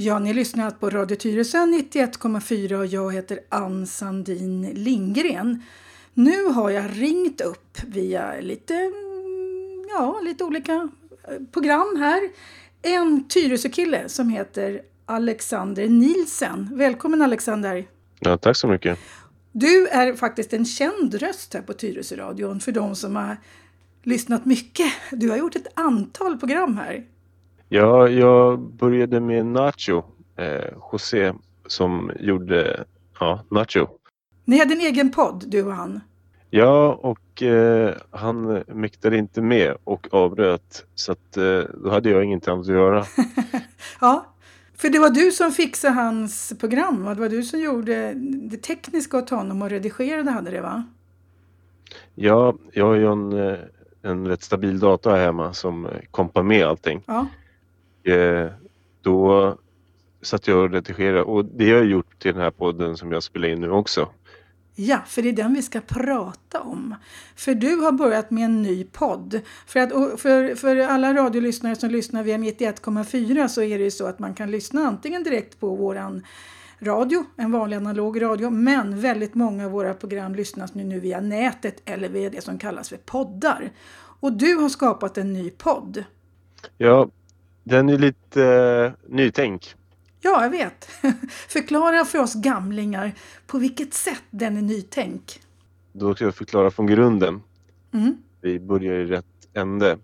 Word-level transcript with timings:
Ja, 0.00 0.18
ni 0.18 0.34
lyssnar 0.34 0.70
på 0.70 0.90
Radio 0.90 1.16
Tyresö 1.16 1.58
91,4 1.58 2.74
och 2.74 2.86
jag 2.86 3.14
heter 3.14 3.40
Ann 3.48 3.86
Sandin 3.86 4.70
Lindgren. 4.74 5.62
Nu 6.14 6.44
har 6.44 6.70
jag 6.70 6.84
ringt 6.92 7.40
upp 7.40 7.78
via 7.86 8.40
lite, 8.40 8.74
mm, 8.74 9.86
ja, 9.90 10.20
lite 10.24 10.44
olika 10.44 10.72
eh, 11.28 11.34
program 11.52 11.96
här. 11.98 12.20
En 12.82 13.28
Tyresö-kille 13.28 14.08
som 14.08 14.28
heter 14.28 14.82
Alexander 15.06 15.88
Nielsen. 15.88 16.68
Välkommen 16.72 17.22
Alexander! 17.22 17.86
Ja, 18.20 18.38
tack 18.38 18.56
så 18.56 18.68
mycket. 18.68 18.98
Du 19.52 19.88
är 19.88 20.14
faktiskt 20.14 20.52
en 20.52 20.64
känd 20.64 21.14
röst 21.14 21.54
här 21.54 21.62
på 21.62 21.72
Tyresö-radion 21.72 22.60
för 22.60 22.72
de 22.72 22.96
som 22.96 23.16
har 23.16 23.36
lyssnat 24.02 24.44
mycket. 24.44 24.92
Du 25.10 25.30
har 25.30 25.36
gjort 25.36 25.56
ett 25.56 25.68
antal 25.74 26.38
program 26.38 26.76
här. 26.76 27.04
Ja, 27.68 28.08
jag 28.08 28.60
började 28.60 29.20
med 29.20 29.46
Nacho, 29.46 30.02
eh, 30.36 30.64
José, 30.92 31.32
som 31.66 32.12
gjorde 32.20 32.84
ja, 33.20 33.40
Nacho. 33.50 33.86
Ni 34.44 34.58
hade 34.58 34.74
en 34.74 34.80
egen 34.80 35.10
podd, 35.10 35.44
du 35.46 35.62
och 35.62 35.72
han. 35.72 36.00
Ja, 36.50 36.98
och 37.02 37.42
eh, 37.42 37.94
han 38.10 38.62
mäktade 38.66 39.18
inte 39.18 39.42
med 39.42 39.76
och 39.84 40.08
avbröt. 40.10 40.86
Så 40.94 41.12
att, 41.12 41.36
eh, 41.36 41.60
då 41.84 41.90
hade 41.90 42.10
jag 42.10 42.24
ingenting 42.24 42.52
annat 42.52 42.66
att 42.66 42.72
göra. 42.72 43.04
ja, 44.00 44.26
för 44.76 44.88
det 44.88 44.98
var 44.98 45.10
du 45.10 45.30
som 45.30 45.52
fixade 45.52 45.94
hans 45.94 46.52
program. 46.60 47.04
Va? 47.04 47.14
Det 47.14 47.20
var 47.20 47.28
du 47.28 47.42
som 47.42 47.60
gjorde 47.60 48.12
det 48.50 48.56
tekniska 48.56 49.18
åt 49.18 49.30
honom 49.30 49.62
och 49.62 49.70
redigerade 49.70 50.30
hade 50.30 50.50
det 50.50 50.60
va? 50.60 50.84
Ja, 52.14 52.54
jag 52.72 52.86
har 52.86 52.94
ju 52.94 53.12
en, 53.12 53.32
eh, 53.32 53.58
en 54.02 54.28
rätt 54.28 54.42
stabil 54.42 54.78
dator 54.78 55.16
hemma 55.16 55.52
som 55.52 55.88
kompar 56.10 56.42
med 56.42 56.66
allting. 56.66 57.02
Ja. 57.06 57.26
Eh, 58.08 58.50
då 59.02 59.56
satt 60.22 60.48
jag 60.48 60.58
och 60.58 60.70
redigerade 60.70 61.22
och 61.22 61.44
det 61.44 61.70
har 61.70 61.76
jag 61.76 61.86
gjort 61.86 62.18
till 62.18 62.32
den 62.32 62.42
här 62.42 62.50
podden 62.50 62.96
som 62.96 63.12
jag 63.12 63.22
spelar 63.22 63.48
in 63.48 63.60
nu 63.60 63.70
också. 63.70 64.08
Ja, 64.74 64.98
för 65.06 65.22
det 65.22 65.28
är 65.28 65.32
den 65.32 65.54
vi 65.54 65.62
ska 65.62 65.80
prata 65.80 66.60
om. 66.60 66.94
För 67.36 67.54
du 67.54 67.76
har 67.76 67.92
börjat 67.92 68.30
med 68.30 68.44
en 68.44 68.62
ny 68.62 68.84
podd. 68.84 69.40
För, 69.66 69.80
att, 69.80 70.20
för, 70.20 70.54
för 70.54 70.76
alla 70.76 71.14
radiolyssnare 71.14 71.76
som 71.76 71.90
lyssnar 71.90 72.22
via 72.22 72.36
91,4 72.36 73.48
så 73.48 73.62
är 73.62 73.78
det 73.78 73.84
ju 73.84 73.90
så 73.90 74.06
att 74.06 74.18
man 74.18 74.34
kan 74.34 74.50
lyssna 74.50 74.80
antingen 74.80 75.22
direkt 75.22 75.60
på 75.60 75.74
våran 75.74 76.22
radio, 76.80 77.24
en 77.36 77.52
vanlig 77.52 77.76
analog 77.76 78.22
radio, 78.22 78.50
men 78.50 79.00
väldigt 79.00 79.34
många 79.34 79.64
av 79.64 79.70
våra 79.70 79.94
program 79.94 80.34
lyssnas 80.34 80.74
nu, 80.74 80.84
nu 80.84 81.00
via 81.00 81.20
nätet 81.20 81.82
eller 81.84 82.08
via 82.08 82.30
det 82.30 82.40
som 82.40 82.58
kallas 82.58 82.88
för 82.88 82.96
poddar. 82.96 83.70
Och 84.20 84.32
du 84.32 84.54
har 84.54 84.68
skapat 84.68 85.18
en 85.18 85.32
ny 85.32 85.50
podd. 85.50 86.04
Ja, 86.76 87.08
den 87.68 87.88
är 87.88 87.98
lite 87.98 88.40
uh, 88.40 89.14
nytänk. 89.14 89.74
Ja, 90.20 90.42
jag 90.42 90.50
vet. 90.50 90.84
Förklara 91.48 92.04
för 92.04 92.18
oss 92.18 92.34
gamlingar 92.34 93.12
på 93.46 93.58
vilket 93.58 93.94
sätt 93.94 94.22
den 94.30 94.56
är 94.56 94.62
nytänk. 94.62 95.40
Då 95.92 96.14
ska 96.14 96.24
jag 96.24 96.34
förklara 96.34 96.70
från 96.70 96.86
grunden. 96.86 97.42
Mm. 97.92 98.16
Vi 98.40 98.60
börjar 98.60 98.94
i 98.94 99.06
rätt 99.06 99.24
ände. 99.54 99.98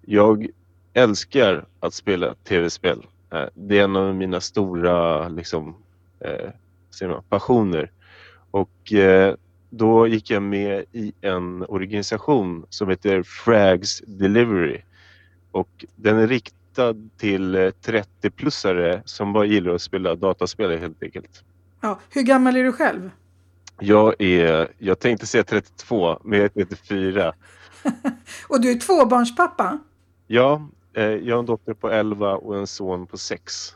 Jag 0.00 0.46
älskar 0.92 1.66
att 1.80 1.94
spela 1.94 2.34
tv-spel. 2.34 3.06
Eh, 3.32 3.44
det 3.54 3.78
är 3.78 3.84
en 3.84 3.96
av 3.96 4.14
mina 4.14 4.40
stora 4.40 5.28
liksom, 5.28 5.74
eh, 6.20 7.08
man, 7.08 7.22
passioner. 7.28 7.90
Och 8.50 8.92
eh, 8.92 9.34
då 9.70 10.06
gick 10.06 10.30
jag 10.30 10.42
med 10.42 10.84
i 10.92 11.12
en 11.20 11.64
organisation 11.68 12.66
som 12.68 12.88
heter 12.88 13.22
Frags 13.22 14.02
Delivery. 14.06 14.80
Och 15.50 15.84
den 15.94 16.18
är 16.18 16.26
riktad 16.26 16.56
riktad 16.76 16.94
till 17.16 17.56
30-plussare 17.56 18.94
eh, 18.94 19.00
som 19.04 19.32
bara 19.32 19.44
gillar 19.44 19.74
att 19.74 19.82
spela 19.82 20.14
dataspel 20.14 20.78
helt 20.78 21.02
enkelt. 21.02 21.42
Ja, 21.80 22.00
hur 22.10 22.22
gammal 22.22 22.56
är 22.56 22.64
du 22.64 22.72
själv? 22.72 23.10
Jag 23.80 24.20
är, 24.22 24.68
jag 24.78 24.98
tänkte 24.98 25.26
säga 25.26 25.44
32, 25.44 26.18
men 26.24 26.38
jag 26.38 26.44
är 26.44 26.64
34. 26.64 27.34
och 28.48 28.60
du 28.60 28.70
är 28.70 28.78
tvåbarnspappa? 28.78 29.78
Ja, 30.26 30.68
eh, 30.96 31.04
jag 31.04 31.34
har 31.34 31.40
en 31.40 31.46
dotter 31.46 31.74
på 31.74 31.90
11 31.90 32.36
och 32.36 32.56
en 32.58 32.66
son 32.66 33.06
på 33.06 33.18
6. 33.18 33.74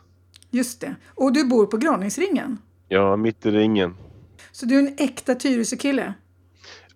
Just 0.50 0.80
det. 0.80 0.94
Och 1.08 1.32
du 1.32 1.44
bor 1.44 1.66
på 1.66 1.76
Graningsringen? 1.76 2.58
Ja, 2.88 3.16
mitt 3.16 3.46
i 3.46 3.50
ringen. 3.50 3.96
Så 4.52 4.66
du 4.66 4.74
är 4.74 4.78
en 4.78 4.94
äkta 4.98 5.34
Tyresö-kille? 5.34 6.14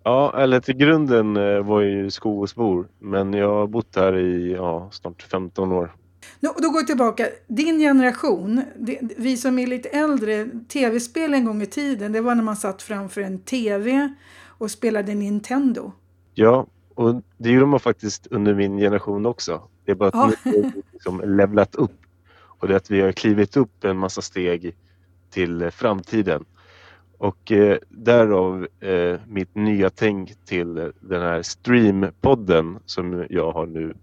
Ja, 0.07 0.33
eller 0.37 0.59
till 0.59 0.77
grunden 0.77 1.37
eh, 1.37 1.63
var 1.63 1.81
jag 1.81 1.91
ju 1.91 2.11
Skogåsbor. 2.11 2.87
Men 2.99 3.33
jag 3.33 3.49
har 3.49 3.67
bott 3.67 3.95
här 3.95 4.17
i 4.17 4.53
ja, 4.53 4.89
snart 4.91 5.21
15 5.21 5.71
år. 5.71 5.95
Då 6.39 6.69
går 6.69 6.79
vi 6.79 6.85
tillbaka. 6.85 7.27
Din 7.47 7.79
generation, 7.79 8.61
det, 8.79 8.99
vi 9.17 9.37
som 9.37 9.59
är 9.59 9.67
lite 9.67 9.89
äldre, 9.89 10.47
tv-spel 10.67 11.33
en 11.33 11.45
gång 11.45 11.61
i 11.61 11.65
tiden, 11.65 12.11
det 12.11 12.21
var 12.21 12.35
när 12.35 12.43
man 12.43 12.55
satt 12.55 12.81
framför 12.81 13.21
en 13.21 13.39
tv 13.39 14.13
och 14.47 14.71
spelade 14.71 15.13
Nintendo. 15.13 15.91
Ja, 16.33 16.67
och 16.95 17.21
det 17.37 17.49
gjorde 17.49 17.65
man 17.65 17.79
faktiskt 17.79 18.27
under 18.27 18.53
min 18.53 18.77
generation 18.77 19.25
också. 19.25 19.61
Det 19.85 19.91
är 19.91 19.95
bara 19.95 20.09
att 20.09 20.15
ja. 20.43 20.51
nu 20.51 20.63
har 20.63 20.71
liksom 20.93 21.21
levlat 21.37 21.75
upp. 21.75 22.01
Och 22.37 22.67
det 22.67 22.73
är 22.73 22.77
att 22.77 22.91
vi 22.91 23.01
har 23.01 23.11
klivit 23.11 23.57
upp 23.57 23.83
en 23.83 23.97
massa 23.97 24.21
steg 24.21 24.75
till 25.29 25.71
framtiden. 25.71 26.45
Och 27.17 27.51
eh, 27.51 27.77
därav 27.89 28.67
eh, 28.79 29.19
mitt 29.27 29.55
nya 29.55 29.89
tänk 29.89 30.45
till 30.45 30.91
den 30.99 31.21
här 31.21 31.41
streampodden 31.41 32.79
som 32.85 33.25
jag 33.29 33.51
har 33.51 33.65
nu 33.65 33.93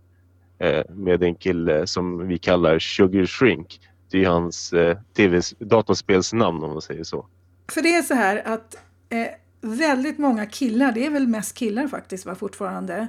eh, 0.59 0.91
med 0.91 1.23
en 1.23 1.35
kille 1.35 1.87
som 1.87 2.29
vi 2.29 2.39
kallar 2.39 2.79
Sugar 2.79 3.27
Shrink. 3.27 3.81
Det 4.11 4.25
är 4.25 4.29
hans 4.29 4.73
eh, 4.73 4.99
tv 5.17 5.41
dataspelsnamn 5.59 6.63
om 6.63 6.71
man 6.71 6.83
säger 6.83 7.05
så. 7.05 7.27
För 7.73 7.83
det 7.83 7.95
är 7.95 8.03
så 8.03 8.15
här 8.15 8.43
att 8.47 8.75
eh, 9.09 9.27
väldigt 9.61 10.19
många 10.19 10.47
killar, 10.47 10.93
det 10.93 11.07
är 11.07 11.11
väl 11.11 11.29
mest 11.29 11.57
killar 11.59 11.89
faktiskt 11.89 12.27
va, 12.27 12.35
fortfarande, 12.35 13.07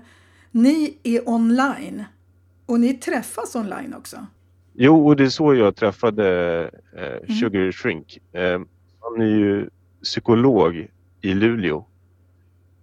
ni 0.51 0.97
är 1.03 1.29
online 1.29 2.03
och 2.65 2.79
ni 2.79 2.93
träffas 2.93 3.55
online 3.55 3.93
också. 3.93 4.27
Jo, 4.73 5.07
och 5.07 5.15
det 5.15 5.23
är 5.23 5.29
så 5.29 5.55
jag 5.55 5.75
träffade 5.75 6.61
eh, 6.97 7.03
mm. 7.03 7.39
Sugar 7.39 7.71
Shrink. 7.71 8.19
Eh, 8.31 8.61
han 8.99 9.21
är 9.21 9.25
ju 9.25 9.69
psykolog 10.03 10.87
i 11.21 11.33
Luleå. 11.33 11.85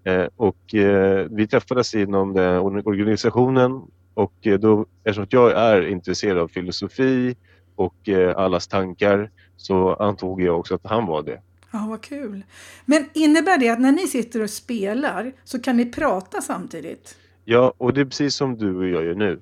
Eh, 0.04 0.26
och 0.36 0.74
eh, 0.74 1.26
vi 1.30 1.48
träffades 1.48 1.94
inom 1.94 2.32
den 2.32 2.58
organisationen 2.60 3.82
och 4.14 4.32
eh, 4.40 4.58
då, 4.58 4.86
eftersom 5.04 5.26
jag 5.30 5.52
är 5.52 5.86
intresserad 5.86 6.38
av 6.38 6.48
filosofi 6.48 7.36
och 7.74 8.08
allas 8.36 8.68
tankar 8.68 9.30
så 9.56 9.94
antog 9.94 10.42
jag 10.42 10.58
också 10.58 10.74
att 10.74 10.86
han 10.86 11.06
var 11.06 11.22
det. 11.22 11.40
Ja, 11.72 11.86
vad 11.88 12.00
kul. 12.00 12.42
Men 12.84 13.04
innebär 13.14 13.58
det 13.58 13.68
att 13.68 13.80
när 13.80 13.92
ni 13.92 14.06
sitter 14.06 14.42
och 14.42 14.50
spelar 14.50 15.32
så 15.44 15.62
kan 15.62 15.76
ni 15.76 15.92
prata 15.92 16.40
samtidigt? 16.40 17.16
Ja, 17.44 17.72
och 17.76 17.94
det 17.94 18.00
är 18.00 18.04
precis 18.04 18.34
som 18.34 18.56
du 18.56 18.76
och 18.76 18.88
jag 18.88 19.04
gör 19.04 19.14
nu. 19.14 19.40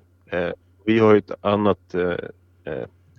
Vi 0.85 0.99
har 0.99 1.15
ett 1.15 1.31
annat 1.41 1.95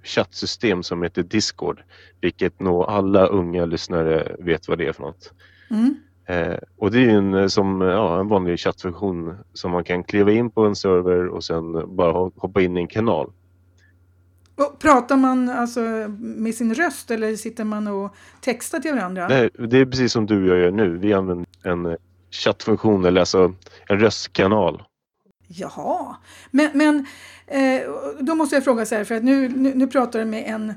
chattsystem 0.04 0.84
som 0.84 1.04
heter 1.04 1.24
Discord. 1.24 1.82
Vilket 2.22 2.60
nog 2.60 2.84
alla 2.84 3.28
unga 3.28 3.66
lyssnare 3.66 4.36
vet 4.40 4.68
vad 4.68 4.78
det 4.78 4.88
är 4.88 4.94
för 4.94 5.04
något. 5.04 5.34
Mm. 5.70 5.96
Eh, 6.26 6.58
och 6.78 6.92
det 6.92 7.06
är 7.06 7.10
en, 7.10 7.34
eh, 7.34 7.48
som, 7.48 7.82
ja, 7.82 8.20
en 8.20 8.28
vanlig 8.28 8.60
chattfunktion 8.60 9.38
som 9.54 9.72
man 9.72 9.84
kan 9.84 10.04
kliva 10.04 10.32
in 10.32 10.52
på 10.52 10.66
en 10.66 10.76
server 10.76 11.28
och 11.28 11.44
sen 11.44 11.96
bara 11.96 12.32
hoppa 12.36 12.62
in 12.62 12.78
i 12.78 12.80
en 12.80 12.88
kanal. 12.88 13.32
Och 14.56 14.80
pratar 14.80 15.18
man 15.18 15.50
alltså 15.50 15.80
med 16.20 16.56
sin 16.56 16.74
röst 16.74 17.12
eller 17.12 17.36
sitter 17.36 17.64
man 17.64 17.88
och 17.88 18.16
textar 18.42 18.80
till 18.80 18.94
varandra? 18.94 19.28
Nej, 19.28 19.50
det 19.70 19.78
är 19.78 19.86
precis 19.86 20.12
som 20.12 20.26
du 20.26 20.42
och 20.44 20.58
jag 20.58 20.60
gör 20.64 20.72
nu. 20.72 20.98
Vi 20.98 21.14
använder 21.14 21.46
en 21.64 21.86
eh, 21.86 21.96
chattfunktion 22.32 23.06
eller 23.06 23.20
alltså 23.20 23.54
en 23.88 24.00
röstkanal. 24.00 24.84
Jaha, 25.52 26.16
men, 26.52 26.70
men 26.74 27.06
eh, 27.48 27.82
då 28.20 28.36
måste 28.36 28.56
jag 28.56 28.64
fråga 28.64 28.86
så 28.86 28.96
här 28.96 29.04
för 29.04 29.16
att 29.16 29.24
nu, 29.24 29.50
nu, 29.50 29.74
nu 29.76 29.88
pratar 29.88 30.20
du 30.20 30.26
med 30.26 30.44
en 30.48 30.74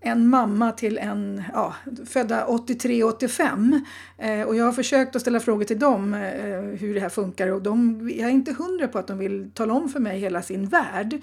en 0.00 0.28
mamma 0.28 0.72
till 0.72 0.98
en 0.98 1.42
ja, 1.52 1.74
födda 2.06 2.46
83-85 2.46 3.80
eh, 4.18 4.42
och 4.42 4.56
jag 4.56 4.64
har 4.64 4.72
försökt 4.72 5.16
att 5.16 5.22
ställa 5.22 5.40
frågor 5.40 5.64
till 5.64 5.78
dem 5.78 6.14
eh, 6.14 6.60
hur 6.60 6.94
det 6.94 7.00
här 7.00 7.08
funkar 7.08 7.48
och 7.48 7.62
de, 7.62 8.08
jag 8.14 8.28
är 8.28 8.32
inte 8.32 8.52
hundra 8.52 8.88
på 8.88 8.98
att 8.98 9.06
de 9.06 9.18
vill 9.18 9.50
tala 9.54 9.74
om 9.74 9.88
för 9.88 10.00
mig 10.00 10.18
hela 10.18 10.42
sin 10.42 10.66
värld. 10.68 11.20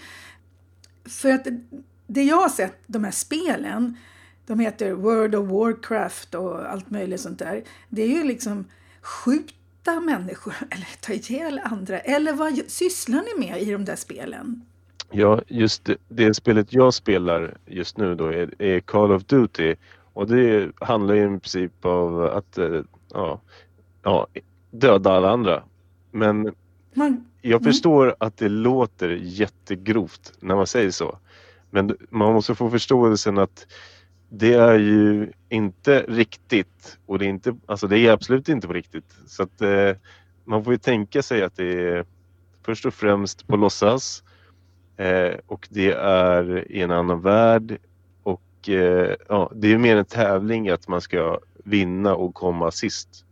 För 1.05 1.31
att 1.31 1.47
det 2.07 2.23
jag 2.23 2.37
har 2.37 2.49
sett, 2.49 2.79
de 2.87 3.03
här 3.03 3.11
spelen, 3.11 3.97
de 4.45 4.59
heter 4.59 4.91
World 4.91 5.35
of 5.35 5.49
Warcraft 5.49 6.35
och 6.35 6.71
allt 6.71 6.89
möjligt 6.89 7.21
sånt 7.21 7.39
där. 7.39 7.63
Det 7.89 8.01
är 8.01 8.07
ju 8.07 8.23
liksom 8.23 8.65
skjuta 9.87 9.99
människor 9.99 10.53
eller 10.69 11.01
ta 11.01 11.13
ihjäl 11.13 11.61
andra. 11.63 11.99
Eller 11.99 12.33
vad 12.33 12.57
sysslar 12.67 13.23
ni 13.23 13.47
med 13.47 13.61
i 13.61 13.71
de 13.71 13.85
där 13.85 13.95
spelen? 13.95 14.61
Ja, 15.11 15.41
just 15.47 15.85
det, 15.85 15.97
det, 16.09 16.33
spelet 16.33 16.73
jag 16.73 16.93
spelar 16.93 17.57
just 17.65 17.97
nu 17.97 18.15
då 18.15 18.27
är, 18.27 18.61
är, 18.61 18.79
Call 18.79 19.11
of 19.11 19.25
Duty 19.25 19.75
och 20.13 20.27
det 20.27 20.71
handlar 20.79 21.15
ju 21.15 21.23
i 21.23 21.39
princip 21.39 21.85
om 21.85 22.21
att 22.21 22.57
eh, 22.57 22.81
ja, 23.13 23.41
ja, 24.03 24.27
döda 24.71 25.11
alla 25.11 25.29
andra. 25.29 25.63
Men 26.11 26.53
man, 26.93 27.25
jag 27.41 27.61
mm. 27.61 27.63
förstår 27.63 28.15
att 28.19 28.37
det 28.37 28.49
låter 28.49 29.09
jättegrovt 29.09 30.33
när 30.39 30.55
man 30.55 30.67
säger 30.67 30.91
så. 30.91 31.17
Men 31.69 31.97
man 32.09 32.33
måste 32.33 32.55
få 32.55 32.69
förståelsen 32.69 33.37
att 33.37 33.67
det 34.29 34.53
är 34.53 34.79
ju 34.79 35.31
inte 35.49 36.05
riktigt 36.07 36.97
och 37.05 37.19
det 37.19 37.25
är, 37.25 37.29
inte, 37.29 37.55
alltså 37.65 37.87
det 37.87 37.99
är 37.99 38.11
absolut 38.11 38.49
inte 38.49 38.67
på 38.67 38.73
riktigt. 38.73 39.15
Så 39.27 39.43
att 39.43 39.61
eh, 39.61 39.91
man 40.45 40.63
får 40.63 40.73
ju 40.73 40.79
tänka 40.79 41.21
sig 41.21 41.43
att 41.43 41.55
det 41.55 41.87
är 41.87 42.05
först 42.65 42.85
och 42.85 42.93
främst 42.93 43.47
på 43.47 43.55
låtsas 43.55 44.23
eh, 44.97 45.35
och 45.45 45.67
det 45.71 45.91
är 46.01 46.71
i 46.71 46.81
en 46.81 46.91
annan 46.91 47.21
värld 47.21 47.77
och 48.23 48.69
eh, 48.69 49.15
ja, 49.29 49.51
det 49.55 49.73
är 49.73 49.77
mer 49.77 49.97
en 49.97 50.05
tävling 50.05 50.69
att 50.69 50.87
man 50.87 51.01
ska 51.01 51.39
vinna 51.63 52.15
och 52.15 52.33
komma 52.33 52.71
sist. 52.71 53.25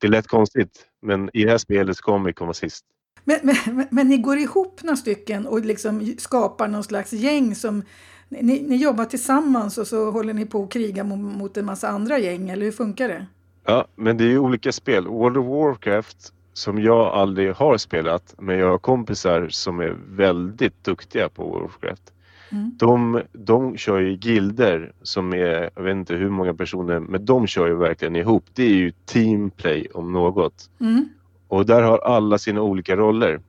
Det 0.00 0.08
lät 0.08 0.26
konstigt 0.26 0.86
men 1.02 1.30
i 1.32 1.44
det 1.44 1.50
här 1.50 1.58
spelet 1.58 1.96
så 1.96 2.02
kommer 2.02 2.26
vi 2.26 2.32
komma 2.32 2.54
sist. 2.54 2.84
Men, 3.28 3.38
men, 3.42 3.86
men 3.90 4.08
ni 4.08 4.18
går 4.18 4.38
ihop 4.38 4.82
några 4.82 4.96
stycken 4.96 5.46
och 5.46 5.60
liksom 5.60 6.14
skapar 6.18 6.68
någon 6.68 6.84
slags 6.84 7.12
gäng 7.12 7.54
som 7.54 7.82
ni, 8.28 8.62
ni 8.68 8.76
jobbar 8.76 9.04
tillsammans 9.04 9.78
och 9.78 9.86
så 9.86 10.10
håller 10.10 10.34
ni 10.34 10.46
på 10.46 10.62
att 10.62 10.72
kriga 10.72 11.04
mot, 11.04 11.38
mot 11.38 11.56
en 11.56 11.64
massa 11.64 11.88
andra 11.88 12.18
gäng, 12.18 12.50
eller 12.50 12.64
hur 12.64 12.72
funkar 12.72 13.08
det? 13.08 13.26
Ja, 13.64 13.86
men 13.96 14.16
det 14.16 14.24
är 14.24 14.28
ju 14.28 14.38
olika 14.38 14.72
spel. 14.72 15.06
World 15.06 15.36
of 15.36 15.46
Warcraft 15.46 16.32
som 16.52 16.82
jag 16.82 17.06
aldrig 17.06 17.52
har 17.52 17.76
spelat, 17.76 18.34
men 18.38 18.58
jag 18.58 18.70
har 18.70 18.78
kompisar 18.78 19.48
som 19.48 19.80
är 19.80 19.96
väldigt 20.08 20.84
duktiga 20.84 21.28
på 21.28 21.44
World 21.44 21.64
of 21.64 21.72
Warcraft. 21.82 22.12
Mm. 22.52 22.70
De, 22.78 23.22
de 23.32 23.76
kör 23.76 23.98
ju 23.98 24.12
gilder 24.12 24.92
som 25.02 25.32
är, 25.32 25.70
jag 25.74 25.82
vet 25.82 25.92
inte 25.92 26.14
hur 26.14 26.30
många 26.30 26.54
personer, 26.54 27.00
men 27.00 27.24
de 27.24 27.46
kör 27.46 27.66
ju 27.66 27.74
verkligen 27.74 28.16
ihop. 28.16 28.44
Det 28.52 28.62
är 28.62 28.74
ju 28.74 28.90
teamplay 28.90 29.86
om 29.94 30.12
något. 30.12 30.70
Mm. 30.80 31.08
Och 31.48 31.66
där 31.66 31.82
har 31.82 31.98
alla 31.98 32.38
sina 32.38 32.60
olika 32.62 32.96
roller. 32.96 33.40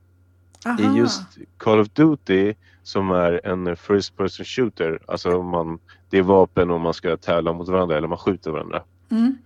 Aha. 0.66 0.78
I 0.80 0.98
just 0.98 1.22
Call 1.56 1.80
of 1.80 1.88
Duty 1.88 2.54
som 2.82 3.10
är 3.10 3.46
en 3.46 3.76
first 3.76 4.16
person 4.16 4.44
shooter, 4.44 4.98
alltså 5.06 5.42
man, 5.42 5.78
det 6.10 6.18
är 6.18 6.22
vapen 6.22 6.70
och 6.70 6.80
man 6.80 6.94
ska 6.94 7.16
tävla 7.16 7.52
mot 7.52 7.68
varandra 7.68 7.96
eller 7.96 8.08
man 8.08 8.18
skjuter 8.18 8.50
varandra. 8.50 8.82
Mm. 9.10 9.38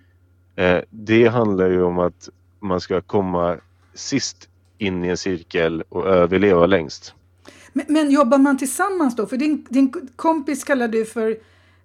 Eh, 0.56 0.82
det 0.90 1.26
handlar 1.26 1.70
ju 1.70 1.82
om 1.82 1.98
att 1.98 2.28
man 2.60 2.80
ska 2.80 3.00
komma 3.00 3.56
sist 3.94 4.48
in 4.78 5.04
i 5.04 5.08
en 5.08 5.16
cirkel 5.16 5.82
och 5.88 6.06
överleva 6.06 6.66
längst. 6.66 7.14
Men, 7.72 7.86
men 7.88 8.10
jobbar 8.10 8.38
man 8.38 8.58
tillsammans 8.58 9.16
då? 9.16 9.26
För 9.26 9.36
din, 9.36 9.66
din 9.70 10.08
kompis 10.16 10.64
kallar 10.64 10.88
du 10.88 11.04
för 11.04 11.36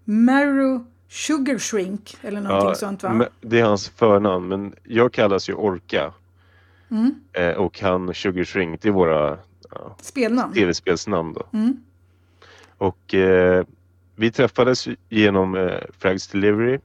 Marrow 0.04 0.86
Sugar 1.10 1.58
Shrink 1.58 2.18
eller 2.22 2.42
någonting 2.42 2.70
ja, 2.70 2.76
sånt 2.76 3.04
va? 3.04 3.26
Det 3.42 3.60
är 3.60 3.64
hans 3.64 3.90
förnamn 3.90 4.48
men 4.48 4.76
jag 4.84 5.14
kallas 5.14 5.50
ju 5.50 5.54
Orka. 5.54 6.14
Mm. 6.92 7.16
Eh, 7.34 7.52
och 7.52 7.80
han 7.80 8.14
Sugar 8.14 8.44
Shrink, 8.44 8.82
det 8.82 8.88
är 8.88 8.92
våra 8.92 9.38
ja, 9.72 9.96
Spelnamn. 10.02 10.54
tv-spelsnamn. 10.54 11.34
Då. 11.34 11.44
Mm. 11.54 11.84
Och 12.78 13.14
eh, 13.14 13.66
vi 14.16 14.32
träffades 14.32 14.88
genom 15.10 15.56
eh, 15.56 15.80
Frags 16.00 16.28
Delivery 16.28 16.80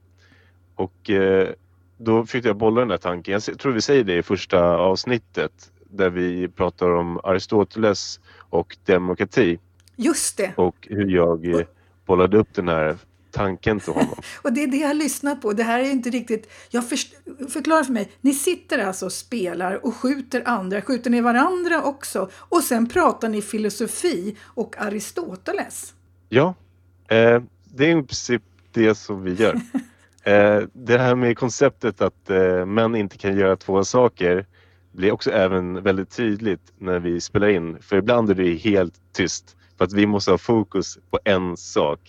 och 0.75 1.11
eh, 1.11 1.49
då 1.97 2.27
fick 2.27 2.45
jag 2.45 2.57
bolla 2.57 2.81
den 2.81 2.89
där 2.89 2.97
tanken. 2.97 3.41
Jag 3.47 3.59
tror 3.59 3.73
vi 3.73 3.81
säger 3.81 4.05
det 4.05 4.17
i 4.17 4.23
första 4.23 4.77
avsnittet 4.77 5.71
där 5.91 6.11
vi 6.11 6.49
pratar 6.49 6.91
om 6.91 7.21
Aristoteles 7.25 8.21
och 8.39 8.77
demokrati. 8.85 9.59
Just 9.97 10.37
det. 10.37 10.53
Och 10.57 10.89
hur 10.91 11.09
jag 11.09 11.65
bollade 12.07 12.39
upp 12.39 12.55
den 12.55 12.69
här 12.69 12.97
tanken 13.33 13.81
till 13.81 13.93
honom. 13.93 14.15
och 14.43 14.53
det 14.53 14.63
är 14.63 14.67
det 14.67 14.77
jag 14.77 14.89
har 14.89 14.95
lyssnat 14.95 15.43
på. 15.43 15.53
Det 15.53 15.63
här 15.63 15.81
är 15.81 15.91
inte 15.91 16.11
riktigt... 16.11 16.51
Jag 16.71 16.89
för... 16.89 16.99
Förklara 17.49 17.85
för 17.85 17.93
mig. 17.93 18.13
Ni 18.21 18.35
sitter 18.35 18.79
alltså 18.79 19.07
och 19.07 19.13
spelar 19.13 19.87
och 19.87 19.97
skjuter 19.97 20.43
andra. 20.49 20.83
Skjuter 20.83 21.11
ni 21.11 21.21
varandra 21.21 21.83
också? 21.83 22.31
Och 22.35 22.63
sen 22.63 22.89
pratar 22.89 23.29
ni 23.29 23.43
filosofi 23.43 24.37
och 24.45 24.77
Aristoteles. 24.79 25.95
Ja, 26.29 26.55
eh, 27.09 27.43
det 27.65 27.91
är 27.91 27.99
i 27.99 28.03
princip 28.03 28.43
det 28.73 28.95
som 28.95 29.23
vi 29.23 29.35
gör. 29.35 29.55
eh, 30.23 30.63
det 30.73 30.99
här 30.99 31.15
med 31.15 31.39
konceptet 31.39 32.01
att 32.01 32.31
eh, 32.31 32.67
män 32.67 32.95
inte 32.95 33.19
kan 33.19 33.37
göra 33.37 33.57
två 33.57 33.85
saker 33.85 34.47
blir 34.93 35.13
också 35.13 35.31
även 35.31 35.83
väldigt 35.83 36.11
tydligt 36.11 36.73
när 36.79 36.99
vi 36.99 37.21
spelar 37.21 37.49
in. 37.49 37.83
För 37.83 37.97
ibland 37.97 38.31
är 38.31 38.35
det 38.35 38.55
helt 38.55 38.95
tyst 39.13 39.57
för 39.79 39.85
att 39.85 39.93
vi 39.93 40.07
måste 40.07 40.31
ha 40.31 40.39
fokus 40.39 40.99
på 41.11 41.19
en 41.25 41.57
sak. 41.57 42.01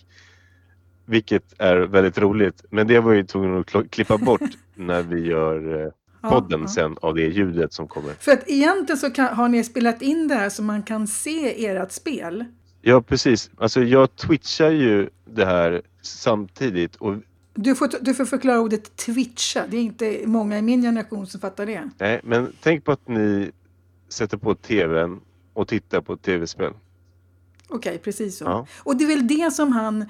Vilket 1.05 1.53
är 1.57 1.77
väldigt 1.77 2.17
roligt. 2.17 2.65
Men 2.69 2.87
det 2.87 2.99
var 2.99 3.13
ju 3.13 3.23
tvungen 3.23 3.57
att 3.57 3.91
klippa 3.91 4.17
bort 4.17 4.41
när 4.75 5.03
vi 5.03 5.27
gör 5.27 5.85
eh, 5.85 6.29
podden 6.29 6.59
ja, 6.59 6.65
ja. 6.65 6.73
sen 6.73 6.97
av 7.01 7.15
det 7.15 7.27
ljudet 7.27 7.73
som 7.73 7.87
kommer. 7.87 8.13
För 8.13 8.31
att 8.31 8.43
egentligen 8.49 8.97
så 8.97 9.09
kan, 9.09 9.35
har 9.35 9.49
ni 9.49 9.63
spelat 9.63 10.01
in 10.01 10.27
det 10.27 10.35
här 10.35 10.49
så 10.49 10.63
man 10.63 10.83
kan 10.83 11.07
se 11.07 11.65
ert 11.67 11.91
spel. 11.91 12.45
Ja 12.81 13.01
precis. 13.01 13.49
Alltså 13.57 13.83
jag 13.83 14.15
twitchar 14.15 14.71
ju 14.71 15.09
det 15.25 15.45
här 15.45 15.81
samtidigt 16.01 16.95
och 16.95 17.15
du 17.55 17.75
får, 17.75 17.89
du 18.01 18.13
får 18.13 18.25
förklara 18.25 18.59
ordet 18.59 18.95
twitcha. 18.95 19.63
Det 19.69 19.77
är 19.77 19.81
inte 19.81 20.21
många 20.25 20.57
i 20.57 20.61
min 20.61 20.81
generation 20.81 21.27
som 21.27 21.41
fattar 21.41 21.65
det. 21.65 21.89
Nej, 21.97 22.21
men 22.23 22.53
tänk 22.61 22.83
på 22.83 22.91
att 22.91 23.07
ni 23.07 23.51
sätter 24.09 24.37
på 24.37 24.55
tvn 24.55 25.21
och 25.53 25.67
tittar 25.67 26.01
på 26.01 26.17
tv-spel. 26.17 26.73
Okej, 27.67 27.77
okay, 27.77 27.97
precis 27.97 28.37
så. 28.37 28.45
Ja. 28.45 28.67
Och 28.77 28.97
det 28.97 29.03
är 29.03 29.07
väl 29.07 29.27
det 29.27 29.51
som 29.51 29.71
han 29.71 30.05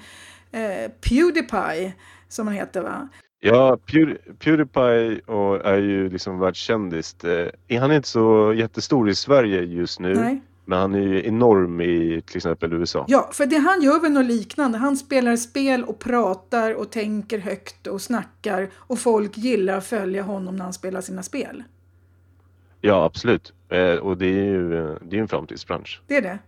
eh, 0.54 0.90
Pewdiepie, 1.08 1.92
som 2.28 2.46
han 2.46 2.56
heter 2.56 2.82
va? 2.82 3.08
Ja, 3.40 3.78
Pew 3.86 4.18
Pewdiepie 4.38 5.20
och 5.20 5.66
är 5.66 5.78
ju 5.78 6.10
liksom 6.10 6.38
världskändis. 6.38 7.24
Eh, 7.24 7.80
han 7.80 7.90
är 7.90 7.96
inte 7.96 8.08
så 8.08 8.54
jättestor 8.56 9.08
i 9.08 9.14
Sverige 9.14 9.60
just 9.60 10.00
nu. 10.00 10.14
Nej. 10.14 10.42
Men 10.64 10.78
han 10.78 10.94
är 10.94 10.98
ju 10.98 11.26
enorm 11.26 11.80
i 11.80 12.22
till 12.26 12.36
exempel 12.36 12.72
USA. 12.72 13.04
Ja, 13.08 13.30
för 13.32 13.46
det 13.46 13.56
han 13.56 13.82
gör 13.82 14.00
väl 14.00 14.12
något 14.12 14.26
liknande. 14.26 14.78
Han 14.78 14.96
spelar 14.96 15.36
spel 15.36 15.84
och 15.84 15.98
pratar 15.98 16.74
och 16.74 16.90
tänker 16.90 17.38
högt 17.38 17.86
och 17.86 18.00
snackar 18.00 18.70
och 18.74 18.98
folk 18.98 19.36
gillar 19.36 19.76
att 19.76 19.86
följa 19.86 20.22
honom 20.22 20.56
när 20.56 20.64
han 20.64 20.72
spelar 20.72 21.00
sina 21.00 21.22
spel. 21.22 21.62
Ja, 22.80 23.04
absolut. 23.04 23.52
Eh, 23.68 23.94
och 23.94 24.18
det 24.18 24.26
är 24.26 24.44
ju 24.44 24.78
eh, 24.78 24.96
det 25.02 25.16
är 25.16 25.20
en 25.20 25.28
framtidsbransch. 25.28 26.02
Det 26.06 26.16
är 26.16 26.22
det? 26.22 26.38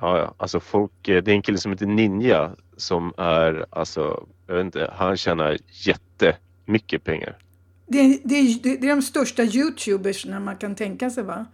Ja, 0.00 0.18
ja. 0.18 0.34
Alltså 0.36 0.60
folk, 0.60 1.08
eh, 1.08 1.22
det 1.22 1.30
är 1.30 1.34
en 1.34 1.42
kille 1.42 1.58
som 1.58 1.72
heter 1.72 1.86
Ninja 1.86 2.50
som 2.76 3.12
är, 3.16 3.66
alltså, 3.70 4.26
jag 4.46 4.54
vet 4.54 4.64
inte, 4.64 4.90
han 4.96 5.16
tjänar 5.16 5.56
jättemycket 5.86 7.04
pengar. 7.04 7.38
Det 7.86 7.98
är, 7.98 8.18
det 8.24 8.34
är, 8.34 8.78
det 8.80 8.86
är 8.86 8.96
de 8.96 9.02
största 9.02 9.42
YouTubers 9.42 10.26
man 10.26 10.56
kan 10.56 10.74
tänka 10.74 11.10
sig 11.10 11.24
va? 11.24 11.46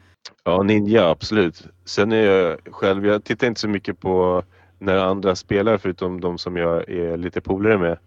Ja, 0.45 0.63
Ninja 0.63 1.09
absolut. 1.09 1.67
Sen 1.85 2.13
är 2.13 2.23
jag 2.23 2.59
själv, 2.71 3.07
jag 3.07 3.25
tittar 3.25 3.47
inte 3.47 3.61
så 3.61 3.69
mycket 3.69 4.01
på 4.01 4.43
när 4.79 4.97
andra 4.97 5.37
spelar 5.37 5.79
förutom 5.79 6.21
de 6.21 6.39
som 6.39 6.57
jag 6.57 6.89
är 6.89 7.17
lite 7.17 7.41
polare 7.41 7.79
med. 7.79 7.99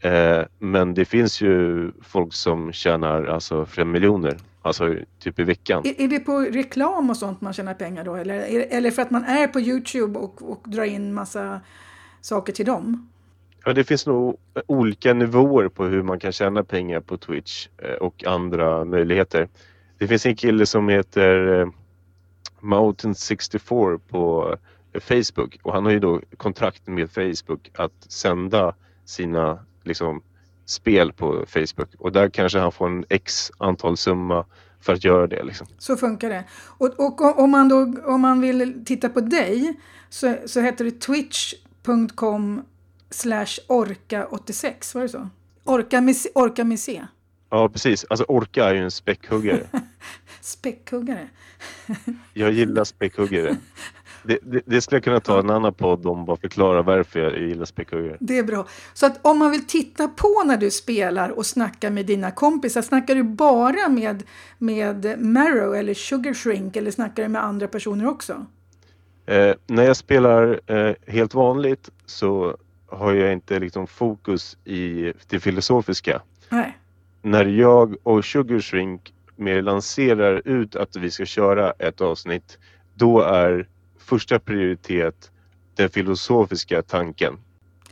Eh, 0.00 0.46
men 0.58 0.94
det 0.94 1.04
finns 1.04 1.40
ju 1.40 1.90
folk 2.02 2.34
som 2.34 2.72
tjänar 2.72 3.24
alltså 3.24 3.66
fem 3.66 3.90
miljoner, 3.90 4.36
alltså 4.68 4.94
typ 5.18 5.38
i 5.38 5.44
veckan. 5.44 5.82
Är, 5.86 6.00
är, 6.00 6.08
det 6.08 6.20
på 6.20 6.40
reklam 6.40 7.10
och 7.10 7.16
sånt 7.16 7.40
man 7.40 7.52
tjänar 7.52 7.74
pengar 7.74 8.04
då? 8.04 8.14
Eller, 8.14 8.66
eller 8.70 8.90
för 8.90 9.02
att 9.02 9.10
man 9.10 9.24
är 9.24 9.46
på 9.46 9.60
Youtube 9.60 10.18
och, 10.18 10.50
och 10.50 10.62
drar 10.64 10.84
in 10.84 11.14
massa 11.14 11.60
saker 12.20 12.52
till 12.52 12.66
dem? 12.66 13.08
Ja, 13.64 13.72
det 13.72 13.84
finns 13.84 14.06
nog 14.06 14.36
olika 14.66 15.14
nivåer 15.14 15.68
på 15.68 15.84
hur 15.84 16.02
man 16.02 16.18
kan 16.18 16.32
tjäna 16.32 16.64
pengar 16.64 17.00
på 17.00 17.16
Twitch 17.16 17.68
eh, 17.78 17.94
och 17.94 18.24
andra 18.26 18.84
möjligheter. 18.84 19.48
Det 19.98 20.08
finns 20.08 20.26
en 20.26 20.36
kille 20.36 20.66
som 20.66 20.88
heter 20.88 21.60
eh, 21.60 21.68
Mountain 22.60 23.14
64 23.14 23.98
på 24.08 24.56
eh, 24.92 25.00
Facebook 25.00 25.58
och 25.62 25.72
han 25.72 25.84
har 25.84 25.92
ju 25.92 26.00
då 26.00 26.20
kontrakt 26.36 26.86
med 26.86 27.10
Facebook 27.10 27.70
att 27.74 27.92
sända 28.08 28.74
sina 29.04 29.58
liksom, 29.82 30.22
spel 30.68 31.12
på 31.12 31.44
Facebook 31.48 31.88
och 31.98 32.12
där 32.12 32.28
kanske 32.28 32.58
han 32.58 32.72
får 32.72 32.86
en 32.86 33.04
x 33.08 33.50
antal 33.58 33.96
summa 33.96 34.44
för 34.80 34.92
att 34.92 35.04
göra 35.04 35.26
det. 35.26 35.42
Liksom. 35.42 35.66
Så 35.78 35.96
funkar 35.96 36.30
det. 36.30 36.44
Och, 36.54 37.00
och 37.00 37.38
om, 37.38 37.50
man 37.50 37.68
då, 37.68 37.94
om 38.04 38.20
man 38.20 38.40
vill 38.40 38.84
titta 38.84 39.08
på 39.08 39.20
dig 39.20 39.80
så, 40.08 40.36
så 40.46 40.60
heter 40.60 40.84
det 40.84 41.00
twitch.com 41.00 42.64
slash 43.10 43.58
orka86, 43.68 44.94
var 44.94 45.02
det 45.02 45.08
så? 45.08 45.28
Orka 45.64 46.00
med, 46.00 46.16
orka 46.34 46.64
med 46.64 46.80
C. 46.80 47.06
Ja, 47.50 47.68
precis. 47.68 48.06
Alltså 48.10 48.24
orka 48.28 48.64
är 48.64 48.74
ju 48.74 48.82
en 48.82 48.90
späckhuggare. 48.90 49.66
späckhuggare? 50.40 51.28
jag 52.34 52.52
gillar 52.52 52.84
späckhuggare. 52.84 53.56
Det, 54.28 54.38
det, 54.42 54.60
det, 54.66 54.80
skulle 54.80 54.96
jag 54.96 55.04
kunna 55.04 55.20
ta 55.20 55.38
en 55.38 55.50
annan 55.50 55.74
podd 55.74 56.06
om 56.06 56.24
bara 56.24 56.36
förklara 56.36 56.82
varför 56.82 57.20
jag 57.20 57.38
gillar 57.38 57.64
späckhuggare. 57.64 58.16
Det 58.20 58.38
är 58.38 58.42
bra. 58.42 58.66
Så 58.94 59.06
att 59.06 59.26
om 59.26 59.38
man 59.38 59.50
vill 59.50 59.66
titta 59.66 60.08
på 60.08 60.42
när 60.46 60.56
du 60.56 60.70
spelar 60.70 61.30
och 61.30 61.46
snackar 61.46 61.90
med 61.90 62.06
dina 62.06 62.30
kompisar, 62.30 62.82
snackar 62.82 63.14
du 63.14 63.22
bara 63.22 63.88
med, 63.88 64.22
med 64.58 65.20
Marrow 65.20 65.76
eller 65.76 65.94
Sugar 65.94 66.34
Shrink 66.34 66.76
eller 66.76 66.90
snackar 66.90 67.22
du 67.22 67.28
med 67.28 67.44
andra 67.44 67.68
personer 67.68 68.08
också? 68.08 68.46
Eh, 69.26 69.54
när 69.66 69.82
jag 69.82 69.96
spelar 69.96 70.60
eh, 70.66 70.94
helt 71.06 71.34
vanligt 71.34 71.90
så 72.06 72.56
har 72.86 73.14
jag 73.14 73.32
inte 73.32 73.58
liksom 73.58 73.86
fokus 73.86 74.56
i 74.64 75.12
det 75.28 75.40
filosofiska. 75.40 76.22
Nej 76.48 76.78
när 77.22 77.44
jag 77.44 77.96
och 78.02 78.24
Sugar 78.24 78.60
Shrink 78.60 79.12
mer 79.36 79.62
lanserar 79.62 80.42
ut 80.44 80.76
att 80.76 80.96
vi 80.96 81.10
ska 81.10 81.24
köra 81.24 81.70
ett 81.70 82.00
avsnitt, 82.00 82.58
då 82.94 83.20
är 83.20 83.68
första 84.08 84.38
prioritet 84.38 85.30
den 85.74 85.88
filosofiska 85.88 86.82
tanken. 86.82 87.38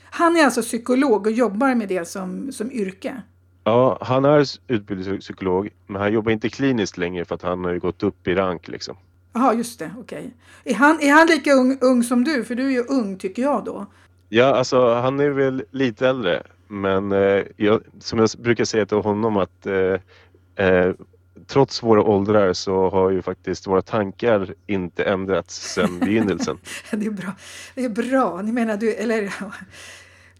Han 0.03 0.37
är 0.37 0.45
alltså 0.45 0.63
psykolog 0.63 1.27
och 1.27 1.33
jobbar 1.33 1.75
med 1.75 1.89
det 1.89 2.09
som, 2.09 2.53
som 2.53 2.73
yrke? 2.73 3.23
Ja, 3.65 3.99
han 4.01 4.25
är 4.25 4.47
utbildad 4.69 5.21
psykolog 5.21 5.69
men 5.87 6.03
han 6.03 6.13
jobbar 6.13 6.33
inte 6.33 6.49
kliniskt 6.49 6.99
längre 6.99 7.25
för 7.25 7.35
att 7.35 7.43
han 7.43 7.65
har 7.65 7.73
ju 7.73 7.79
gått 7.79 8.03
upp 8.03 8.29
i 8.29 8.35
rank 8.35 8.69
liksom. 8.69 8.97
Jaha, 9.33 9.55
just 9.55 9.79
det. 9.79 9.91
Okej. 9.99 10.19
Okay. 10.19 10.73
Är, 10.73 10.75
han, 10.75 11.01
är 11.01 11.13
han 11.13 11.27
lika 11.27 11.53
ung, 11.53 11.79
ung 11.81 12.03
som 12.03 12.25
du? 12.25 12.45
För 12.45 12.55
du 12.55 12.67
är 12.67 12.71
ju 12.71 12.83
ung 12.83 13.19
tycker 13.19 13.43
jag 13.43 13.65
då. 13.65 13.87
Ja, 14.29 14.45
alltså 14.45 14.95
han 14.95 15.21
är 15.21 15.31
väl 15.31 15.65
lite 15.71 16.09
äldre. 16.09 16.43
Men 16.69 17.13
eh, 17.13 17.43
jag, 17.57 17.81
som 18.01 18.19
jag 18.19 18.29
brukar 18.39 18.65
säga 18.65 18.87
till 18.87 18.99
honom 18.99 19.37
att 19.37 19.67
eh, 19.67 20.67
eh, 20.67 20.95
trots 21.47 21.83
våra 21.83 22.03
åldrar 22.03 22.53
så 22.53 22.91
har 22.91 23.11
ju 23.11 23.23
faktiskt 23.23 23.67
våra 23.67 23.83
tankar 23.83 24.55
inte 24.67 25.05
ändrats 25.05 25.75
sedan 25.75 25.99
begynnelsen. 25.99 26.59
det 26.91 27.07
är 27.07 27.11
bra. 27.11 27.33
Det 27.75 27.85
är 27.85 27.89
bra. 27.89 28.43
Ni 28.43 28.53
menar 28.53 28.77
du, 28.77 28.95
eller 28.95 29.35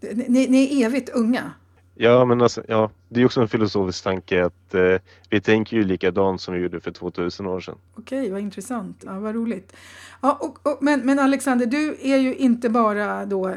ni, 0.01 0.49
ni 0.49 0.83
är 0.83 0.87
evigt 0.87 1.09
unga? 1.09 1.53
Ja, 1.99 2.25
men 2.25 2.43
alltså, 2.43 2.63
ja, 2.69 2.91
det 3.09 3.21
är 3.21 3.25
också 3.25 3.41
en 3.41 3.49
filosofisk 3.49 4.05
tanke 4.05 4.45
att 4.45 4.75
eh, 4.75 4.97
vi 5.31 5.41
tänker 5.41 5.77
ju 5.77 5.85
likadant 5.85 6.41
som 6.41 6.55
vi 6.55 6.61
gjorde 6.61 6.81
för 6.81 6.91
2000 6.91 7.47
år 7.47 7.61
sedan. 7.61 7.75
Okej, 7.95 8.31
vad 8.31 8.41
intressant. 8.41 9.03
Ja, 9.07 9.19
vad 9.19 9.35
roligt. 9.35 9.77
Ja, 10.21 10.39
och, 10.41 10.67
och, 10.67 10.79
men, 10.81 11.01
men 11.01 11.19
Alexander, 11.19 11.67
du 11.67 11.97
är 12.03 12.17
ju 12.17 12.35
inte 12.35 12.69
bara 12.69 13.27
då 13.27 13.49
eh, 13.49 13.55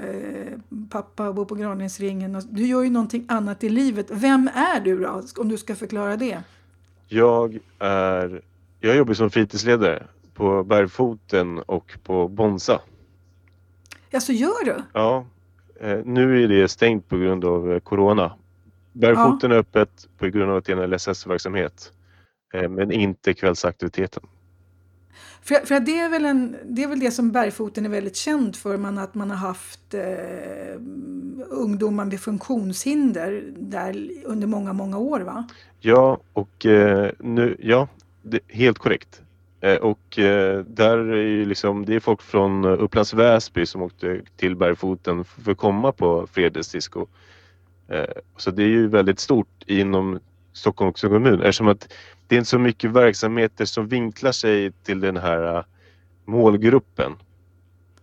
pappa 0.90 1.28
och 1.28 1.36
bor 1.36 1.46
på 1.46 1.56
Granängsringen. 1.56 2.42
Du 2.50 2.68
gör 2.68 2.84
ju 2.84 2.90
någonting 2.90 3.26
annat 3.28 3.64
i 3.64 3.70
livet. 3.70 4.08
Vem 4.10 4.50
är 4.56 4.80
du 4.80 5.00
då, 5.00 5.24
om 5.38 5.50
du 5.50 5.58
ska 5.58 5.76
förklara 5.76 6.18
det? 6.18 6.44
Jag 7.10 7.58
är... 7.80 8.42
Jag 8.80 8.96
jobbar 8.96 9.14
som 9.14 9.30
fritidsledare 9.30 10.08
på 10.34 10.64
Bergfoten 10.64 11.60
och 11.60 11.98
på 12.04 12.28
Bonsa. 12.28 12.82
Ja, 14.10 14.20
så 14.20 14.34
gör 14.34 14.66
du? 14.66 14.84
Ja, 14.94 15.26
Eh, 15.80 16.00
nu 16.06 16.44
är 16.44 16.48
det 16.48 16.68
stängt 16.68 17.08
på 17.08 17.18
grund 17.18 17.46
av 17.46 17.72
eh, 17.72 17.80
Corona. 17.80 18.34
Bärfoten 18.94 19.52
ja. 19.52 19.56
är 19.56 19.60
öppet 19.60 20.08
på 20.18 20.28
grund 20.28 20.52
av 20.52 20.58
att 20.58 20.66
det 20.66 20.74
är 20.74 20.78
en 20.78 20.90
LSS-verksamhet. 20.90 21.92
Eh, 22.54 22.70
men 22.70 22.92
inte 22.92 23.34
kvällsaktiviteten. 23.34 24.24
För, 25.42 25.66
för 25.66 25.80
det, 25.80 26.00
är 26.00 26.10
väl 26.10 26.26
en, 26.26 26.56
det 26.64 26.84
är 26.84 26.88
väl 26.88 27.00
det 27.00 27.12
som 27.12 27.32
Bergfoten 27.32 27.86
är 27.86 27.90
väldigt 27.90 28.16
känd 28.16 28.56
för, 28.56 28.78
man, 28.78 28.98
att 28.98 29.16
man 29.16 29.30
har 29.30 29.38
haft 29.38 29.94
eh, 29.94 30.82
ungdomar 31.50 32.06
med 32.06 32.20
funktionshinder 32.20 33.44
där 33.58 34.10
under 34.26 34.48
många, 34.48 34.74
många 34.74 34.98
år 34.98 35.20
va? 35.20 35.48
Ja, 35.80 36.20
och 36.34 36.66
eh, 36.66 37.12
nu, 37.20 37.58
ja, 37.60 37.88
det, 38.22 38.40
helt 38.48 38.78
korrekt. 38.78 39.22
Eh, 39.62 39.76
och 39.76 40.20
eh, 40.20 40.60
där 40.60 40.98
är 40.98 41.28
ju 41.28 41.46
liksom, 41.46 41.86
det 41.86 41.96
är 41.96 42.00
folk 42.00 42.22
från 42.22 42.66
Upplands 42.66 43.14
Väsby 43.14 43.66
som 43.66 43.82
åkte 43.82 44.22
till 44.38 44.56
Bergfoten 44.56 45.26
för 45.26 45.52
att 45.52 45.58
komma 45.58 45.92
på 45.92 46.28
Fredagsdisco. 46.32 47.06
Eh, 47.88 48.06
så 48.38 48.52
det 48.52 48.64
är 48.64 48.68
ju 48.68 48.88
väldigt 48.88 49.20
stort 49.20 49.64
inom 49.66 50.20
Stockholms 50.60 51.02
kommun 51.02 51.42
eftersom 51.42 51.68
att 51.68 51.94
det 52.28 52.36
är 52.36 52.38
inte 52.38 52.50
så 52.50 52.60
mycket 52.60 52.92
verksamheter 52.92 53.66
som 53.66 53.88
vinklar 53.88 54.32
sig 54.32 54.72
till 54.72 55.00
den 55.00 55.18
här 55.18 55.66
målgruppen. 56.26 57.16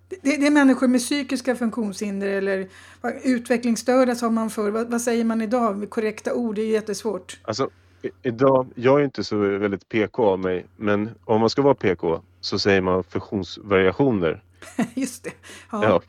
Det, 0.09 0.19
det 0.23 0.47
är 0.47 0.51
människor 0.51 0.89
med 0.89 1.01
psykiska 1.01 1.57
funktionshinder 1.57 2.29
eller 2.29 2.69
utvecklingsstörda 3.25 4.15
som 4.15 4.35
man 4.35 4.51
förr. 4.51 4.71
Vad, 4.71 4.91
vad, 4.91 5.01
säger 5.01 5.25
man 5.25 5.43
idag? 5.43 5.91
Korrekta 5.91 6.35
ord, 6.35 6.55
det 6.55 6.63
är 6.63 6.67
jättesvårt. 6.67 7.39
Alltså, 7.43 7.71
idag, 8.23 8.67
jag 8.75 9.01
är 9.01 9.05
inte 9.05 9.25
så 9.25 9.37
väldigt 9.37 9.89
PK 9.89 10.25
av 10.25 10.39
mig, 10.39 10.67
men 10.77 11.11
om 11.25 11.41
man 11.41 11.51
ska 11.51 11.63
vara 11.63 11.75
PK 11.75 12.21
så 12.41 12.59
säger 12.59 12.81
man 12.81 13.05
funktionsvariationer. 13.05 14.43
Just 14.95 15.25
det. 15.25 15.33
Ja. 15.73 15.85
ja. 15.85 16.01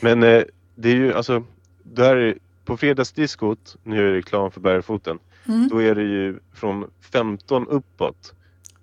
Men 0.00 0.22
eh, 0.22 0.42
det 0.74 0.88
är 0.88 0.94
ju 0.94 1.12
alltså, 1.12 1.44
där 1.82 2.38
på 2.64 2.76
fredagsdiskot, 2.76 3.76
nu 3.82 3.98
är 3.98 4.02
det 4.02 4.16
reklam 4.16 4.50
för 4.50 4.60
Bärfoten, 4.60 5.18
mm. 5.46 5.68
då 5.68 5.82
är 5.82 5.94
det 5.94 6.02
ju 6.02 6.38
från 6.54 6.90
15 7.12 7.66
uppåt. 7.68 8.34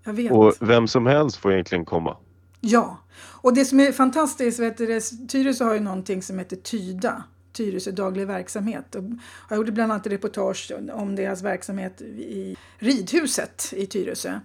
Jag 0.03 0.13
vet. 0.13 0.31
Och 0.31 0.53
vem 0.59 0.87
som 0.87 1.05
helst 1.05 1.37
får 1.37 1.53
egentligen 1.53 1.85
komma. 1.85 2.17
Ja, 2.61 2.97
och 3.41 3.53
det 3.53 3.65
som 3.65 3.79
är 3.79 3.91
fantastiskt, 3.91 4.59
vet 4.59 4.77
du, 4.77 4.99
Tyresö 5.27 5.63
har 5.63 5.73
ju 5.73 5.79
någonting 5.79 6.21
som 6.21 6.39
heter 6.39 6.55
Tyda. 6.55 7.23
Tyresö 7.53 7.91
daglig 7.91 8.27
verksamhet. 8.27 8.95
Och 8.95 9.03
jag 9.49 9.57
gjorde 9.57 9.71
bland 9.71 9.91
annat 9.91 10.07
reportage 10.07 10.71
om 10.93 11.15
deras 11.15 11.41
verksamhet 11.41 12.01
i 12.01 12.57
ridhuset 12.77 13.73
i 13.75 13.85
Tyresö. 13.85 14.39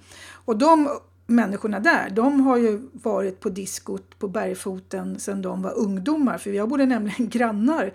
Och 0.44 0.58
de 0.58 0.88
människorna 1.26 1.80
där, 1.80 2.10
de 2.10 2.40
har 2.40 2.56
ju 2.56 2.88
varit 2.92 3.40
på 3.40 3.48
diskot 3.48 4.18
på 4.18 4.28
Bergfoten 4.28 5.20
sedan 5.20 5.42
de 5.42 5.62
var 5.62 5.78
ungdomar. 5.78 6.38
För 6.38 6.50
jag 6.50 6.68
bodde 6.68 6.86
nämligen 6.86 7.28
grannar. 7.28 7.92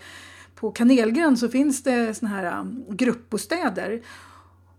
På 0.59 0.71
Kanelgränd 0.71 1.39
så 1.39 1.49
finns 1.49 1.83
det 1.83 2.13
såna 2.13 2.31
här 2.31 2.59
um, 2.59 2.85
gruppbostäder. 2.89 4.01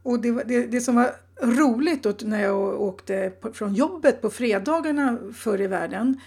Och 0.03 0.21
det, 0.21 0.45
det, 0.45 0.67
det 0.67 0.81
som 0.81 0.95
var 0.95 1.13
roligt 1.43 2.03
då, 2.03 2.15
när 2.23 2.43
jag 2.43 2.81
åkte 2.81 3.33
från 3.53 3.75
jobbet 3.75 4.23
på 4.23 4.31
fredagarna 4.31 5.19
förr 5.35 5.61
i 5.61 5.67
världen 5.67 6.21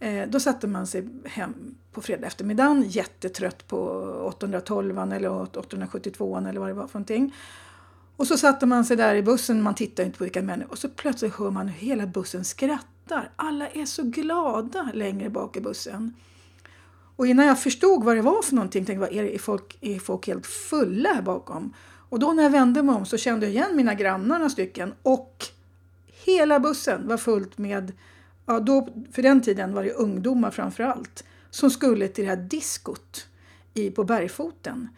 Eh, 0.00 0.28
då 0.28 0.40
satte 0.40 0.66
man 0.66 0.86
sig 0.86 1.08
hem 1.24 1.74
på 1.92 2.00
fredag 2.00 2.26
eftermiddag 2.26 2.82
jättetrött 2.86 3.66
på 3.66 3.78
812 4.26 4.98
eller 4.98 5.58
872 5.58 6.36
eller 6.36 6.60
vad 6.60 6.68
det 6.68 6.74
var 6.74 6.86
för 6.86 6.98
någonting. 6.98 7.34
Och 8.16 8.26
så 8.26 8.36
satte 8.36 8.66
man 8.66 8.84
sig 8.84 8.96
där 8.96 9.14
i 9.14 9.22
bussen, 9.22 9.62
man 9.62 9.74
tittar 9.74 10.04
inte 10.04 10.18
på 10.18 10.24
vilka 10.24 10.42
människor 10.42 10.72
och 10.72 10.78
så 10.78 10.88
plötsligt 10.88 11.34
hör 11.34 11.50
man 11.50 11.68
hur 11.68 11.86
hela 11.86 12.06
bussen 12.06 12.44
skrattar. 12.44 13.30
Alla 13.36 13.68
är 13.68 13.84
så 13.84 14.02
glada 14.02 14.90
längre 14.94 15.30
bak 15.30 15.56
i 15.56 15.60
bussen. 15.60 16.14
Och 17.20 17.26
innan 17.26 17.46
jag 17.46 17.60
förstod 17.60 18.04
vad 18.04 18.16
det 18.16 18.22
var 18.22 18.42
för 18.42 18.54
någonting 18.54 18.84
tänkte 18.84 19.06
jag, 19.06 19.26
är, 19.26 19.34
är, 19.34 19.38
folk, 19.38 19.78
är 19.80 19.98
folk 19.98 20.26
helt 20.26 20.46
fulla 20.46 21.08
här 21.08 21.22
bakom? 21.22 21.74
Och 22.08 22.18
då 22.18 22.32
när 22.32 22.42
jag 22.42 22.50
vände 22.50 22.82
mig 22.82 22.94
om 22.94 23.06
så 23.06 23.16
kände 23.16 23.46
jag 23.46 23.52
igen 23.52 23.76
mina 23.76 23.94
grannar 23.94 24.38
några 24.38 24.50
stycken 24.50 24.94
och 25.02 25.46
hela 26.24 26.60
bussen 26.60 27.08
var 27.08 27.16
fullt 27.16 27.58
med 27.58 27.92
ja, 28.46 28.60
då, 28.60 28.88
för 29.12 29.22
den 29.22 29.42
tiden 29.42 29.74
var 29.74 29.84
det 29.84 29.92
ungdomar 29.92 30.50
framför 30.50 30.82
allt, 30.82 31.24
som 31.50 31.70
skulle 31.70 32.08
till 32.08 32.24
det 32.24 32.30
här 32.30 32.36
diskot 32.36 33.26
i, 33.74 33.90
på 33.90 34.04
Bergfoten. 34.04 34.88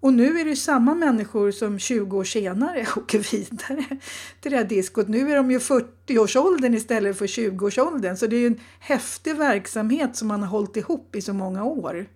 Och 0.00 0.12
nu 0.12 0.40
är 0.40 0.44
det 0.44 0.56
samma 0.56 0.94
människor 0.94 1.50
som 1.50 1.78
20 1.78 2.18
år 2.18 2.24
senare 2.24 2.86
åker 2.96 3.32
vidare 3.32 3.98
till 4.40 4.50
det 4.50 4.56
här 4.56 4.64
diskot. 4.64 5.08
Nu 5.08 5.30
är 5.30 5.36
de 5.36 5.50
ju 5.50 5.58
40-årsåldern 5.58 6.74
istället 6.74 7.18
för 7.18 7.26
20-årsåldern. 7.26 8.16
Så 8.16 8.26
det 8.26 8.36
är 8.36 8.46
en 8.46 8.60
häftig 8.80 9.36
verksamhet 9.36 10.16
som 10.16 10.28
man 10.28 10.40
har 10.40 10.48
hållit 10.48 10.76
ihop 10.76 11.16
i 11.16 11.20
så 11.20 11.32
många 11.32 11.64
år. 11.64 12.06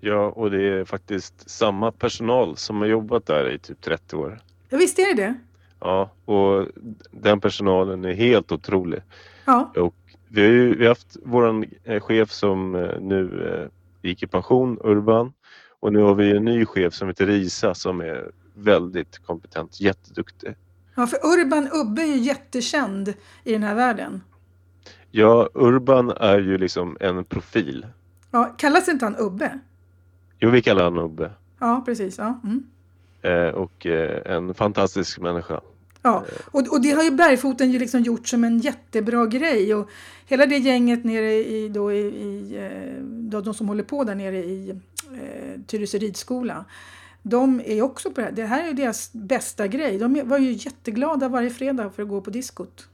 Ja, 0.00 0.26
och 0.30 0.50
det 0.50 0.62
är 0.62 0.84
faktiskt 0.84 1.50
samma 1.50 1.92
personal 1.92 2.56
som 2.56 2.76
har 2.76 2.86
jobbat 2.86 3.26
där 3.26 3.50
i 3.50 3.58
typ 3.58 3.80
30 3.80 4.16
år. 4.16 4.40
Ja, 4.68 4.78
visst 4.78 4.98
är 4.98 5.14
det 5.14 5.22
det? 5.22 5.34
Ja, 5.80 6.10
och 6.24 6.66
den 7.10 7.40
personalen 7.40 8.04
är 8.04 8.12
helt 8.12 8.52
otrolig. 8.52 9.02
Ja. 9.44 9.72
Och 9.76 9.94
vi 10.28 10.40
har 10.40 10.48
ju 10.48 10.74
vi 10.74 10.84
har 10.84 10.88
haft 10.88 11.16
vår 11.24 11.66
eh, 11.84 12.00
chef 12.00 12.30
som 12.30 12.74
eh, 12.74 13.00
nu 13.00 13.48
eh, 13.48 13.68
gick 14.08 14.22
i 14.22 14.26
pension, 14.26 14.78
Urban. 14.84 15.32
Och 15.80 15.92
nu 15.92 15.98
har 15.98 16.14
vi 16.14 16.36
en 16.36 16.44
ny 16.44 16.66
chef 16.66 16.94
som 16.94 17.08
heter 17.08 17.26
Risa 17.26 17.74
som 17.74 18.00
är 18.00 18.30
väldigt 18.54 19.18
kompetent, 19.18 19.80
jätteduktig. 19.80 20.56
Ja, 20.94 21.06
för 21.06 21.18
Urban 21.26 21.68
Ubbe 21.72 22.02
är 22.02 22.06
ju 22.06 22.18
jättekänd 22.18 23.14
i 23.44 23.52
den 23.52 23.62
här 23.62 23.74
världen. 23.74 24.22
Ja, 25.10 25.48
Urban 25.54 26.10
är 26.10 26.38
ju 26.38 26.58
liksom 26.58 26.96
en 27.00 27.24
profil. 27.24 27.86
Ja, 28.30 28.54
kallas 28.58 28.88
inte 28.88 29.04
han 29.04 29.16
Ubbe? 29.16 29.58
Jo, 30.38 30.50
vi 30.50 30.62
kallar 30.62 30.84
honom 30.84 31.04
Ubbe. 31.04 31.30
Ja, 31.58 31.82
precis. 31.86 32.18
Ja. 32.18 32.40
Mm. 32.44 32.64
Eh, 33.22 33.54
och 33.54 33.86
eh, 33.86 34.34
en 34.36 34.54
fantastisk 34.54 35.20
människa. 35.20 35.60
Ja, 36.02 36.24
och, 36.44 36.72
och 36.72 36.82
det 36.82 36.90
har 36.90 37.02
ju 37.02 37.10
Bergfoten 37.10 37.70
ju 37.70 37.78
liksom 37.78 38.00
gjort 38.00 38.28
som 38.28 38.44
en 38.44 38.58
jättebra 38.58 39.26
grej. 39.26 39.74
Och 39.74 39.88
hela 40.26 40.46
det 40.46 40.56
gänget 40.56 41.04
nere 41.04 41.32
i, 41.32 41.68
då 41.68 41.92
i, 41.92 42.00
i 42.00 42.56
eh, 42.56 43.02
då 43.04 43.40
de 43.40 43.54
som 43.54 43.68
håller 43.68 43.84
på 43.84 44.04
där 44.04 44.14
nere 44.14 44.36
i 44.36 44.80
eh, 45.14 45.60
Tyresö 45.66 45.98
ridskola. 45.98 46.64
De 47.22 47.60
är 47.64 47.82
också 47.82 48.10
på 48.10 48.20
det 48.20 48.24
här. 48.26 48.32
Det 48.32 48.44
här 48.44 48.68
är 48.68 48.72
deras 48.72 49.12
bästa 49.12 49.66
grej. 49.66 49.98
De 49.98 50.28
var 50.28 50.38
ju 50.38 50.52
jätteglada 50.52 51.28
varje 51.28 51.50
fredag 51.50 51.90
för 51.90 52.02
att 52.02 52.08
gå 52.08 52.20
på 52.20 52.30
diskot. 52.30 52.88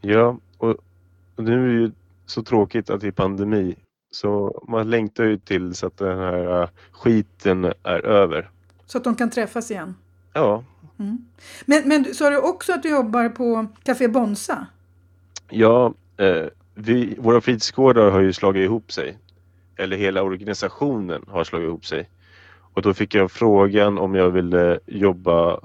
Ja, 0.00 0.38
och, 0.58 0.76
nu 1.36 1.52
är 1.52 1.66
det 1.66 1.80
ju 1.80 1.92
så 2.26 2.42
tråkigt 2.42 2.90
att 2.90 3.00
det 3.00 3.06
är 3.06 3.12
pandemi. 3.12 3.76
Så 4.10 4.62
man 4.68 4.90
längtar 4.90 5.24
ju 5.24 5.38
till 5.38 5.74
så 5.74 5.86
att 5.86 5.96
den 5.96 6.18
här 6.18 6.62
uh, 6.62 6.68
skiten 6.92 7.64
är 7.64 8.06
över. 8.06 8.50
Så 8.86 8.98
att 8.98 9.04
de 9.04 9.14
kan 9.14 9.30
träffas 9.30 9.70
igen? 9.70 9.94
Ja, 10.32 10.64
Mm. 10.98 11.18
Men, 11.66 11.88
men 11.88 12.14
sa 12.14 12.30
du 12.30 12.38
också 12.38 12.72
att 12.72 12.82
du 12.82 12.90
jobbar 12.90 13.28
på 13.28 13.66
Café 13.82 14.08
Bonsa? 14.08 14.66
Ja, 15.50 15.94
eh, 16.16 16.46
vi, 16.74 17.16
våra 17.18 17.40
fritidsgårdar 17.40 18.10
har 18.10 18.20
ju 18.20 18.32
slagit 18.32 18.64
ihop 18.64 18.92
sig. 18.92 19.18
Eller 19.78 19.96
hela 19.96 20.22
organisationen 20.22 21.24
har 21.28 21.44
slagit 21.44 21.66
ihop 21.66 21.86
sig. 21.86 22.08
Och 22.74 22.82
då 22.82 22.94
fick 22.94 23.14
jag 23.14 23.30
frågan 23.30 23.98
om 23.98 24.14
jag 24.14 24.30
ville 24.30 24.80
jobba 24.86 25.60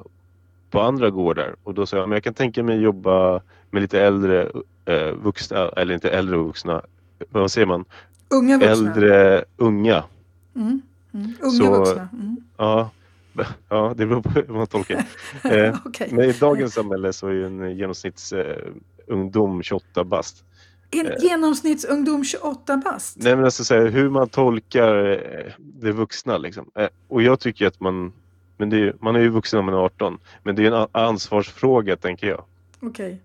på 0.72 0.82
andra 0.82 1.10
gårdar 1.10 1.55
och 1.63 1.74
då 1.74 1.86
sa 1.86 1.98
jag 1.98 2.03
att 2.10 2.12
jag 2.15 2.24
kan 2.24 2.34
tänka 2.34 2.63
mig 2.63 2.82
jobba 2.82 3.41
med 3.70 3.82
lite 3.82 4.01
äldre 4.01 4.51
eh, 4.86 5.12
vuxna, 5.12 5.58
eller 5.70 5.93
inte 5.93 6.10
äldre 6.10 6.38
vuxna, 6.38 6.82
vad 7.29 7.51
säger 7.51 7.67
man? 7.67 7.86
Unga 8.29 8.58
vuxna? 8.58 8.72
Äldre, 8.72 9.43
unga. 9.58 10.03
Mm. 10.55 10.82
Mm. 11.13 11.34
Unga 11.41 11.51
Så- 11.51 11.77
vuxna. 11.79 12.08
Mm. 12.13 12.38
Ja, 12.58 12.89
ja 13.70 13.93
det 13.98 14.05
beror 14.05 14.22
på 14.22 14.29
hur 14.29 14.48
man 14.53 14.67
tolkar. 14.67 15.05
Eh, 15.43 15.75
Okej. 15.86 16.10
Men 16.12 16.25
i 16.29 16.34
dagens 16.34 16.74
samhälle 16.74 17.13
så 17.13 17.27
är 17.27 17.43
en 17.46 17.77
genomsnittsungdom 17.77 18.51
eh, 19.08 19.13
ungdom 19.13 19.63
28 19.63 20.03
bast. 20.03 20.43
En 20.94 21.12
genomsnittsungdom 21.22 22.24
28 22.24 22.78
bast? 22.78 23.18
Nej 23.18 23.36
men 23.36 23.46
alltså 23.46 23.64
så 23.64 23.74
här, 23.76 23.86
hur 23.88 24.10
man 24.10 24.30
tolkar 24.30 25.12
eh, 25.12 25.52
det 25.58 25.92
vuxna 25.92 26.38
liksom. 26.38 26.66
Eh, 26.76 26.88
Och 27.08 27.22
jag 27.22 27.40
tycker 27.40 27.68
att 27.68 27.80
man, 27.80 28.14
men 28.58 28.74
är, 28.74 28.96
man 29.00 29.16
är 29.16 29.20
ju 29.20 29.30
vuxen 29.30 29.58
när 29.58 29.64
man 29.64 29.74
är 29.74 29.86
18, 29.86 30.18
men 30.44 30.56
det 30.56 30.66
är 30.66 30.72
en 30.72 30.88
ansvarsfråga 30.92 31.96
tänker 31.96 32.28
jag. 32.28 32.44
Okej. 32.80 33.22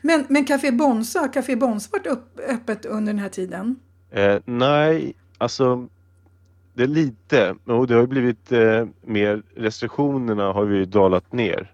Men, 0.00 0.24
men 0.28 0.44
Café 0.44 0.72
Bonsa, 0.72 1.20
har 1.20 1.32
Café 1.32 1.56
Bonsa 1.56 1.88
varit 1.92 2.06
upp, 2.06 2.40
öppet 2.48 2.84
under 2.86 3.12
den 3.12 3.18
här 3.22 3.28
tiden? 3.28 3.76
Eh, 4.10 4.36
nej, 4.44 5.14
alltså 5.38 5.88
det 6.74 6.82
är 6.82 6.86
lite, 6.86 7.54
och 7.64 7.86
det 7.86 7.94
har 7.94 8.00
ju 8.00 8.06
blivit 8.06 8.52
eh, 8.52 8.86
mer, 9.02 9.42
restriktionerna 9.56 10.52
har 10.52 10.66
ju 10.66 10.84
dalat 10.84 11.32
ner. 11.32 11.72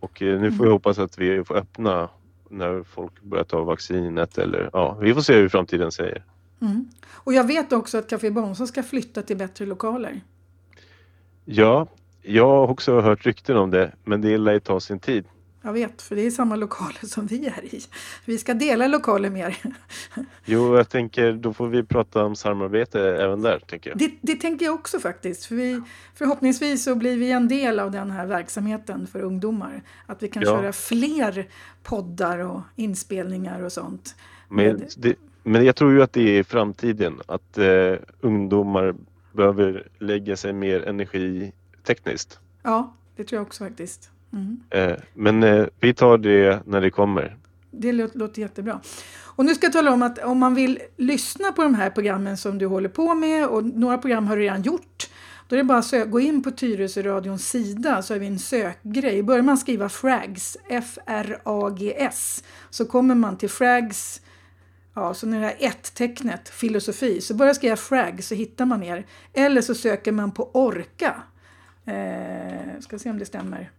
Och 0.00 0.22
eh, 0.22 0.40
nu 0.40 0.52
får 0.52 0.64
vi 0.64 0.70
hoppas 0.70 0.98
att 0.98 1.18
vi 1.18 1.44
får 1.44 1.56
öppna 1.56 2.08
när 2.50 2.82
folk 2.82 3.22
börjar 3.22 3.44
ta 3.44 3.62
vaccinet 3.64 4.38
eller 4.38 4.70
ja, 4.72 4.98
vi 5.00 5.14
får 5.14 5.20
se 5.20 5.34
hur 5.34 5.48
framtiden 5.48 5.92
säger. 5.92 6.24
Mm. 6.60 6.88
Och 7.08 7.32
jag 7.32 7.46
vet 7.46 7.72
också 7.72 7.98
att 7.98 8.10
Café 8.10 8.30
Bonsa 8.30 8.66
ska 8.66 8.82
flytta 8.82 9.22
till 9.22 9.36
bättre 9.36 9.66
lokaler. 9.66 10.20
Ja, 11.44 11.86
jag 12.22 12.48
har 12.48 12.68
också 12.68 13.00
hört 13.00 13.26
rykten 13.26 13.56
om 13.56 13.70
det, 13.70 13.92
men 14.04 14.20
det 14.20 14.38
lär 14.38 14.52
ju 14.52 14.60
ta 14.60 14.80
sin 14.80 15.00
tid. 15.00 15.24
Jag 15.62 15.72
vet, 15.72 16.02
för 16.02 16.16
det 16.16 16.22
är 16.26 16.30
samma 16.30 16.56
lokaler 16.56 17.06
som 17.06 17.26
vi 17.26 17.46
är 17.46 17.74
i. 17.74 17.80
Vi 18.24 18.38
ska 18.38 18.54
dela 18.54 18.86
lokaler 18.86 19.30
med 19.30 19.48
er. 19.48 19.56
Jo, 20.44 20.76
jag 20.76 20.88
tänker 20.88 21.32
då 21.32 21.52
får 21.52 21.68
vi 21.68 21.82
prata 21.82 22.24
om 22.24 22.36
samarbete 22.36 23.00
även 23.00 23.42
där, 23.42 23.58
tänker 23.58 23.90
jag. 23.90 23.98
Det, 23.98 24.10
det 24.20 24.34
tänker 24.36 24.64
jag 24.66 24.74
också 24.74 25.00
faktiskt. 25.00 25.44
För 25.46 25.54
vi, 25.54 25.82
förhoppningsvis 26.14 26.84
så 26.84 26.94
blir 26.94 27.16
vi 27.16 27.30
en 27.32 27.48
del 27.48 27.80
av 27.80 27.90
den 27.90 28.10
här 28.10 28.26
verksamheten 28.26 29.06
för 29.06 29.20
ungdomar. 29.22 29.82
Att 30.06 30.22
vi 30.22 30.28
kan 30.28 30.42
Ja. 30.42 30.48
köra 30.60 30.72
fler 30.72 31.48
poddar 31.82 32.38
och 32.38 32.60
inspelningar 32.76 33.62
och 33.62 33.72
sånt. 33.72 34.14
Men, 34.48 34.82
det, 34.96 35.16
men 35.42 35.64
jag 35.64 35.76
tror 35.76 35.92
ju 35.92 36.02
att 36.02 36.12
det 36.12 36.38
är 36.38 36.42
framtiden, 36.42 37.20
att 37.26 37.58
eh, 37.58 37.94
ungdomar 38.20 38.94
behöver 39.32 39.88
lägga 39.98 40.36
sig 40.36 40.52
mer 40.52 40.88
energi 40.88 41.52
tekniskt. 41.86 42.38
Ja, 42.62 42.94
det 43.16 43.24
tror 43.24 43.36
jag 43.38 43.46
också 43.46 43.64
faktiskt. 43.64 44.10
Mm. 44.32 44.60
Eh, 44.70 44.96
men 45.14 45.42
eh, 45.42 45.66
vi 45.80 45.94
tar 45.94 46.18
det 46.18 46.66
när 46.66 46.80
det 46.80 46.90
kommer. 46.90 47.36
Det 47.70 47.92
låter, 47.92 48.40
jättebra. 48.42 48.80
Och 49.22 49.44
nu 49.44 49.54
ska 49.54 49.66
jag 49.66 49.72
tala 49.72 49.92
om 49.92 50.02
att 50.02 50.18
om 50.18 50.38
man 50.38 50.54
vill 50.54 50.78
lyssna 50.96 51.52
på 51.52 51.62
de 51.62 51.74
här 51.74 51.90
programmen 51.90 52.36
som 52.36 52.58
du 52.58 52.66
håller 52.66 52.88
på 52.88 53.14
med 53.14 53.46
och 53.46 53.64
några 53.64 53.98
program 53.98 54.26
har 54.26 54.36
du 54.36 54.42
redan 54.42 54.62
gjort. 54.62 55.10
Då 55.48 55.56
är 55.56 55.58
det 55.58 55.64
bara 55.64 55.78
att 55.78 56.10
gå 56.10 56.20
in 56.20 56.42
på 56.42 56.50
Tyresöradions 56.50 57.48
sida 57.48 58.02
så 58.02 58.14
har 58.14 58.18
vi 58.18 58.26
en 58.26 58.38
sökgrej. 58.38 59.22
Börjar 59.22 59.42
man 59.42 59.58
skriva 59.58 59.88
FRAGS, 59.88 60.56
F-R-A-G-S, 60.68 62.44
så 62.70 62.84
kommer 62.84 63.14
man 63.14 63.38
till 63.38 63.50
FRAGS, 63.50 64.20
ja, 64.94 65.14
så 65.14 65.26
det 65.26 65.36
här 65.36 65.56
ett-tecknet, 65.58 66.48
filosofi, 66.48 67.20
så 67.20 67.34
börjar 67.34 67.54
skriva 67.54 67.76
FRAGS 67.76 68.28
så 68.28 68.34
hittar 68.34 68.64
man 68.64 68.82
er. 68.82 69.06
Eller 69.32 69.60
så 69.60 69.74
söker 69.74 70.12
man 70.12 70.30
på 70.30 70.50
ORKA. 70.52 71.22
Eh, 71.84 72.80
ska 72.80 72.98
se 72.98 73.10
om 73.10 73.18
det 73.18 73.26
stämmer. 73.26 73.70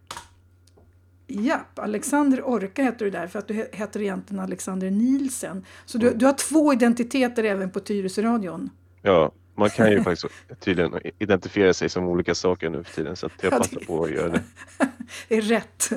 Japp, 1.34 1.78
Alexander 1.78 2.42
Orka 2.48 2.82
heter 2.82 3.04
du 3.04 3.10
där 3.10 3.26
för 3.26 3.38
att 3.38 3.48
du 3.48 3.54
he- 3.54 3.68
heter 3.76 4.00
egentligen 4.02 4.42
Alexander 4.44 4.90
Nielsen. 4.90 5.64
Så 5.86 5.98
du, 5.98 6.10
du 6.14 6.26
har 6.26 6.32
två 6.32 6.72
identiteter 6.72 7.44
även 7.44 7.70
på 7.70 7.80
Tyresöradion. 7.80 8.70
Ja, 9.02 9.32
man 9.54 9.70
kan 9.70 9.90
ju 9.90 10.02
faktiskt 10.04 10.26
tydligen 10.60 10.92
identifiera 11.18 11.74
sig 11.74 11.88
som 11.88 12.04
olika 12.08 12.34
saker 12.34 12.70
nu 12.70 12.84
för 12.84 12.94
tiden 12.94 13.16
så 13.16 13.26
att 13.26 13.32
jag 13.42 13.52
Ja, 13.52 13.58
passar 13.58 13.80
på 13.80 14.04
att 14.04 14.10
göra 14.10 14.28
det. 14.28 14.40
Det 15.28 15.36
är 15.36 15.42
rätt. 15.42 15.90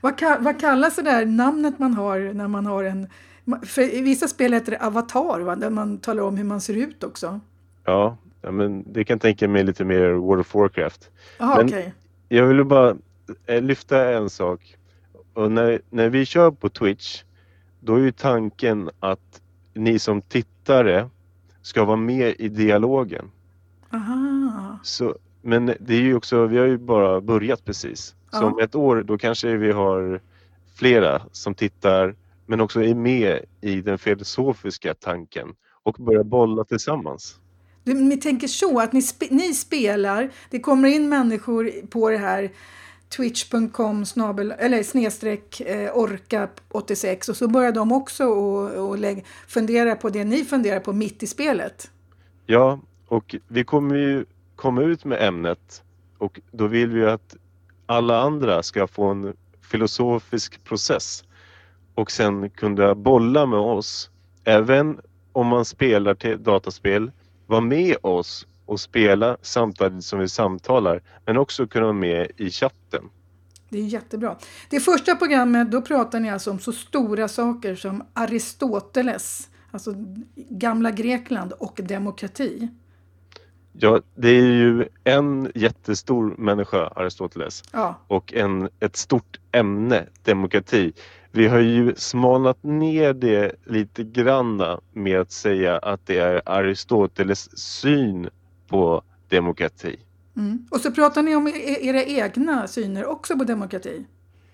Vad, 0.00 0.14
ka- 0.20 0.38
vad 0.40 0.60
kallas 0.60 0.96
det 0.96 1.02
där 1.02 1.26
namnet 1.26 1.78
man 1.78 1.94
har 1.94 2.34
när 2.34 2.48
man 2.48 2.66
har 2.66 2.84
en... 2.84 3.08
För 3.66 3.94
I 3.94 4.00
vissa 4.00 4.28
spel 4.28 4.52
heter 4.52 4.72
det 4.72 4.78
avatar, 4.78 5.40
va? 5.40 5.56
där 5.56 5.70
man 5.70 5.98
talar 5.98 6.22
om 6.22 6.36
hur 6.36 6.44
man 6.44 6.60
ser 6.60 6.74
ut 6.76 7.04
också. 7.04 7.40
Ja, 7.84 8.16
men 8.50 8.92
det 8.92 9.04
kan 9.04 9.18
tänka 9.18 9.48
mig 9.48 9.64
lite 9.64 9.84
mer 9.84 10.10
World 10.10 10.40
of 10.40 10.54
Warcraft. 10.54 11.10
Jaha, 11.38 11.56
Men- 11.56 11.66
okej. 11.66 11.94
Jag 12.28 12.46
vill 12.46 12.64
bara 12.64 12.96
lyfta 13.46 14.14
en 14.14 14.30
sak. 14.30 14.76
Och 15.34 15.52
när, 15.52 15.80
när 15.90 16.08
vi 16.08 16.24
kör 16.24 16.50
på 16.50 16.68
Twitch, 16.68 17.22
då 17.80 17.94
är 17.94 18.00
ju 18.00 18.12
tanken 18.12 18.90
att 19.00 19.40
ni 19.74 19.98
som 19.98 20.22
tittare 20.22 21.08
ska 21.62 21.84
vara 21.84 21.96
med 21.96 22.34
i 22.38 22.48
dialogen. 22.48 23.30
Aha. 23.92 24.78
Så, 24.82 25.16
men 25.42 25.66
det 25.66 25.94
är 25.94 26.00
ju 26.00 26.14
också, 26.14 26.46
vi 26.46 26.58
har 26.58 26.66
ju 26.66 26.78
bara 26.78 27.20
börjat 27.20 27.64
precis. 27.64 28.00
Så 28.06 28.14
Ja. 28.30 28.44
om 28.44 28.58
ett 28.58 28.74
år 28.74 29.02
då 29.02 29.18
kanske 29.18 29.56
vi 29.56 29.72
har 29.72 30.20
flera 30.74 31.22
som 31.32 31.54
tittar 31.54 32.14
men 32.46 32.60
också 32.60 32.82
är 32.82 32.94
med 32.94 33.40
i 33.60 33.80
den 33.80 33.98
filosofiska 33.98 34.94
tanken 34.94 35.54
och 35.82 35.96
börjar 35.98 36.24
bolla 36.24 36.64
tillsammans. 36.64 37.40
Du, 37.84 37.94
ni 37.94 38.16
tänker 38.16 38.48
så 38.48 38.80
att 38.80 38.92
ni, 38.92 39.02
spe, 39.02 39.26
ni 39.30 39.54
spelar, 39.54 40.30
det 40.50 40.60
kommer 40.60 40.88
in 40.88 41.08
människor 41.08 41.72
på 41.90 42.10
det 42.10 42.18
här 42.18 42.50
twitch.com 43.08 44.04
eller 44.58 44.82
snedstreck 44.82 45.60
eh, 45.60 45.96
orka 45.96 46.48
86 46.68 47.28
och 47.28 47.36
så 47.36 47.48
börjar 47.48 47.72
de 47.72 47.92
också 47.92 48.24
och, 48.24 48.88
och 48.88 48.98
lägga, 48.98 49.22
fundera 49.48 49.96
på 49.96 50.08
det 50.08 50.24
ni 50.24 50.44
funderar 50.44 50.80
på 50.80 50.92
mitt 50.92 51.22
i 51.22 51.26
spelet. 51.26 51.90
Ja, 52.46 52.80
och 53.08 53.36
vi 53.48 53.64
kommer 53.64 53.96
ju 53.96 54.24
komma 54.56 54.82
ut 54.82 55.04
med 55.04 55.22
ämnet 55.22 55.82
och 56.18 56.40
då 56.50 56.66
vill 56.66 56.88
vi 56.88 57.06
att 57.06 57.36
alla 57.86 58.20
andra 58.20 58.62
ska 58.62 58.86
få 58.86 59.04
en 59.04 59.36
filosofisk 59.60 60.64
process 60.64 61.24
och 61.94 62.10
sen 62.10 62.50
kunna 62.50 62.94
bolla 62.94 63.46
med 63.46 63.58
oss. 63.58 64.10
Även 64.44 65.00
om 65.32 65.46
man 65.46 65.64
spelar 65.64 66.14
till 66.14 66.42
dataspel, 66.42 67.10
var 67.46 67.60
med 67.60 67.96
oss 68.02 68.46
och 68.66 68.80
spela 68.80 69.36
samtidigt 69.42 70.04
som 70.04 70.18
vi 70.18 70.28
samtalar 70.28 71.02
men 71.24 71.36
också 71.36 71.66
kunna 71.66 71.84
vara 71.84 71.92
med 71.92 72.30
i 72.36 72.50
chatten. 72.50 73.02
Det 73.68 73.78
är 73.78 73.82
jättebra. 73.82 74.36
Det 74.70 74.80
första 74.80 75.16
programmet, 75.16 75.70
då 75.70 75.82
pratar 75.82 76.20
ni 76.20 76.30
alltså 76.30 76.50
om 76.50 76.58
så 76.58 76.72
stora 76.72 77.28
saker 77.28 77.74
som 77.74 78.04
Aristoteles, 78.12 79.48
alltså 79.70 79.94
gamla 80.34 80.90
Grekland 80.90 81.52
och 81.52 81.80
demokrati. 81.82 82.68
Ja, 83.72 84.00
det 84.14 84.28
är 84.28 84.52
ju 84.52 84.88
en 85.04 85.52
jättestor 85.54 86.34
människa, 86.38 86.86
Aristoteles. 86.86 87.62
Ja, 87.72 87.94
och 88.06 88.34
en, 88.34 88.68
ett 88.80 88.96
stort 88.96 89.40
ämne, 89.52 90.06
demokrati. 90.22 90.92
Vi 91.30 91.48
har 91.48 91.58
ju 91.58 91.94
smalnat 91.96 92.62
ner 92.62 93.14
det 93.14 93.52
lite 93.64 94.04
granna 94.04 94.80
med 94.92 95.20
att 95.20 95.32
säga 95.32 95.78
att 95.78 96.06
det 96.06 96.18
är 96.18 96.42
Aristoteles 96.44 97.58
syn 97.58 98.28
på 98.68 99.02
demokrati. 99.28 99.96
mm. 100.36 100.66
Och 100.70 100.80
så 100.80 100.90
pratar 100.92 101.22
ni 101.22 101.36
om 101.36 101.48
era 101.80 102.02
egna 102.04 102.66
syner 102.68 103.04
också 103.06 103.38
på 103.38 103.44
demokrati. 103.44 104.04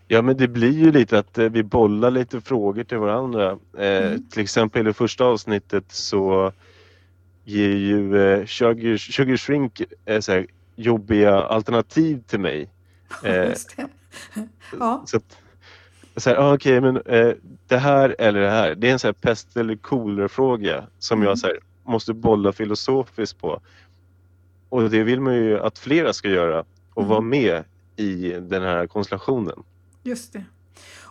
Ja 0.09 0.23
men 0.23 0.37
det 0.37 0.49
blir 0.49 0.71
ju 0.73 0.93
lite 0.93 1.19
att 1.19 1.39
eh, 1.39 1.49
vi 1.49 1.63
bollar 1.63 2.11
lite 2.11 2.41
frågor 2.41 2.85
till 2.85 2.99
varandra. 2.99 3.59
Eh, 3.79 4.07
Mm. 4.07 4.29
Till 4.29 4.43
exempel 4.43 4.81
i 4.81 4.85
det 4.85 4.93
första 4.93 5.25
avsnittet 5.25 5.85
så 5.89 6.53
ger 7.45 7.69
ju 7.77 8.19
eh, 8.33 8.47
Sugar, 8.47 8.97
Sugar 8.97 9.37
Shrink 9.37 9.83
eh, 10.05 10.21
så 10.21 10.33
här, 10.33 10.47
jobbiga 10.77 11.35
alternativ 11.41 12.23
till 12.27 12.41
mig. 12.41 12.69
Eh. 13.25 13.53
Ja, 14.79 15.03
Så 15.07 15.17
att, 15.17 15.37
så 16.17 16.31
här, 16.31 16.37
ah, 16.37 16.55
okej, 16.55 16.81
men 16.81 16.97
eh, 16.97 17.33
det 17.69 17.77
här 17.79 18.17
eller 18.19 18.41
det 18.41 18.51
här. 18.51 18.75
Det 18.75 18.89
är 18.89 18.93
en 18.93 18.99
så 18.99 19.07
här 19.09 19.13
pest 19.13 19.57
eller 19.57 19.77
kolera-fråga 19.77 20.87
som 20.99 21.19
Mm. 21.19 21.29
jag 21.29 21.39
så 21.39 21.47
här, 21.47 21.59
måste 21.85 22.13
bolla 22.15 22.53
filosofiskt 22.53 23.41
på. 23.41 23.61
Och 24.73 24.91
det 24.91 25.03
vill 25.03 25.21
man 25.21 25.35
ju 25.35 25.59
att 25.61 25.79
flera 25.79 26.13
ska 26.13 26.29
göra 26.29 26.65
och 26.95 27.03
Mm. 27.03 27.09
vara 27.11 27.21
med 27.21 27.65
i 27.97 28.29
den 28.41 28.63
här 28.63 28.87
konstellationen. 28.87 29.63
just 30.03 30.33
det. 30.33 30.45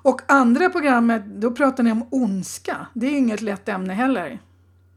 Och 0.04 0.22
andra 0.28 0.70
programmet, 0.70 1.26
då 1.26 1.52
pratar 1.52 1.84
ni 1.84 1.92
om 1.92 2.06
ondska. 2.12 2.88
Det 2.94 3.06
är 3.08 3.12
ju 3.12 3.18
inget 3.18 3.42
lätt 3.42 3.70
ämne 3.70 3.94
heller. 3.94 4.40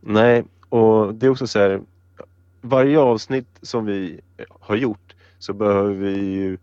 Nej, 0.00 0.44
och 0.68 1.14
det 1.14 1.26
är 1.26 1.30
också 1.30 1.46
så 1.46 1.58
här. 1.58 1.80
Varje 2.60 2.98
avsnitt 2.98 3.48
som 3.62 3.84
vi 3.86 4.20
har 4.60 4.76
gjort 4.76 5.14
så 5.38 5.52
behöver 5.52 5.94
vi 5.94 6.16
ju 6.18 6.58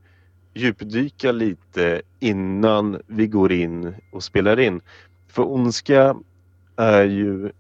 djupdyka 0.53 1.31
lite 1.31 2.01
innan 2.19 3.01
vi 3.07 3.27
går 3.27 3.51
in 3.51 3.93
och 4.11 4.23
spelar 4.23 4.59
in. 4.59 4.81
För 5.27 5.51
ondska 5.51 6.15
är 6.75 7.03
ju 7.03 7.51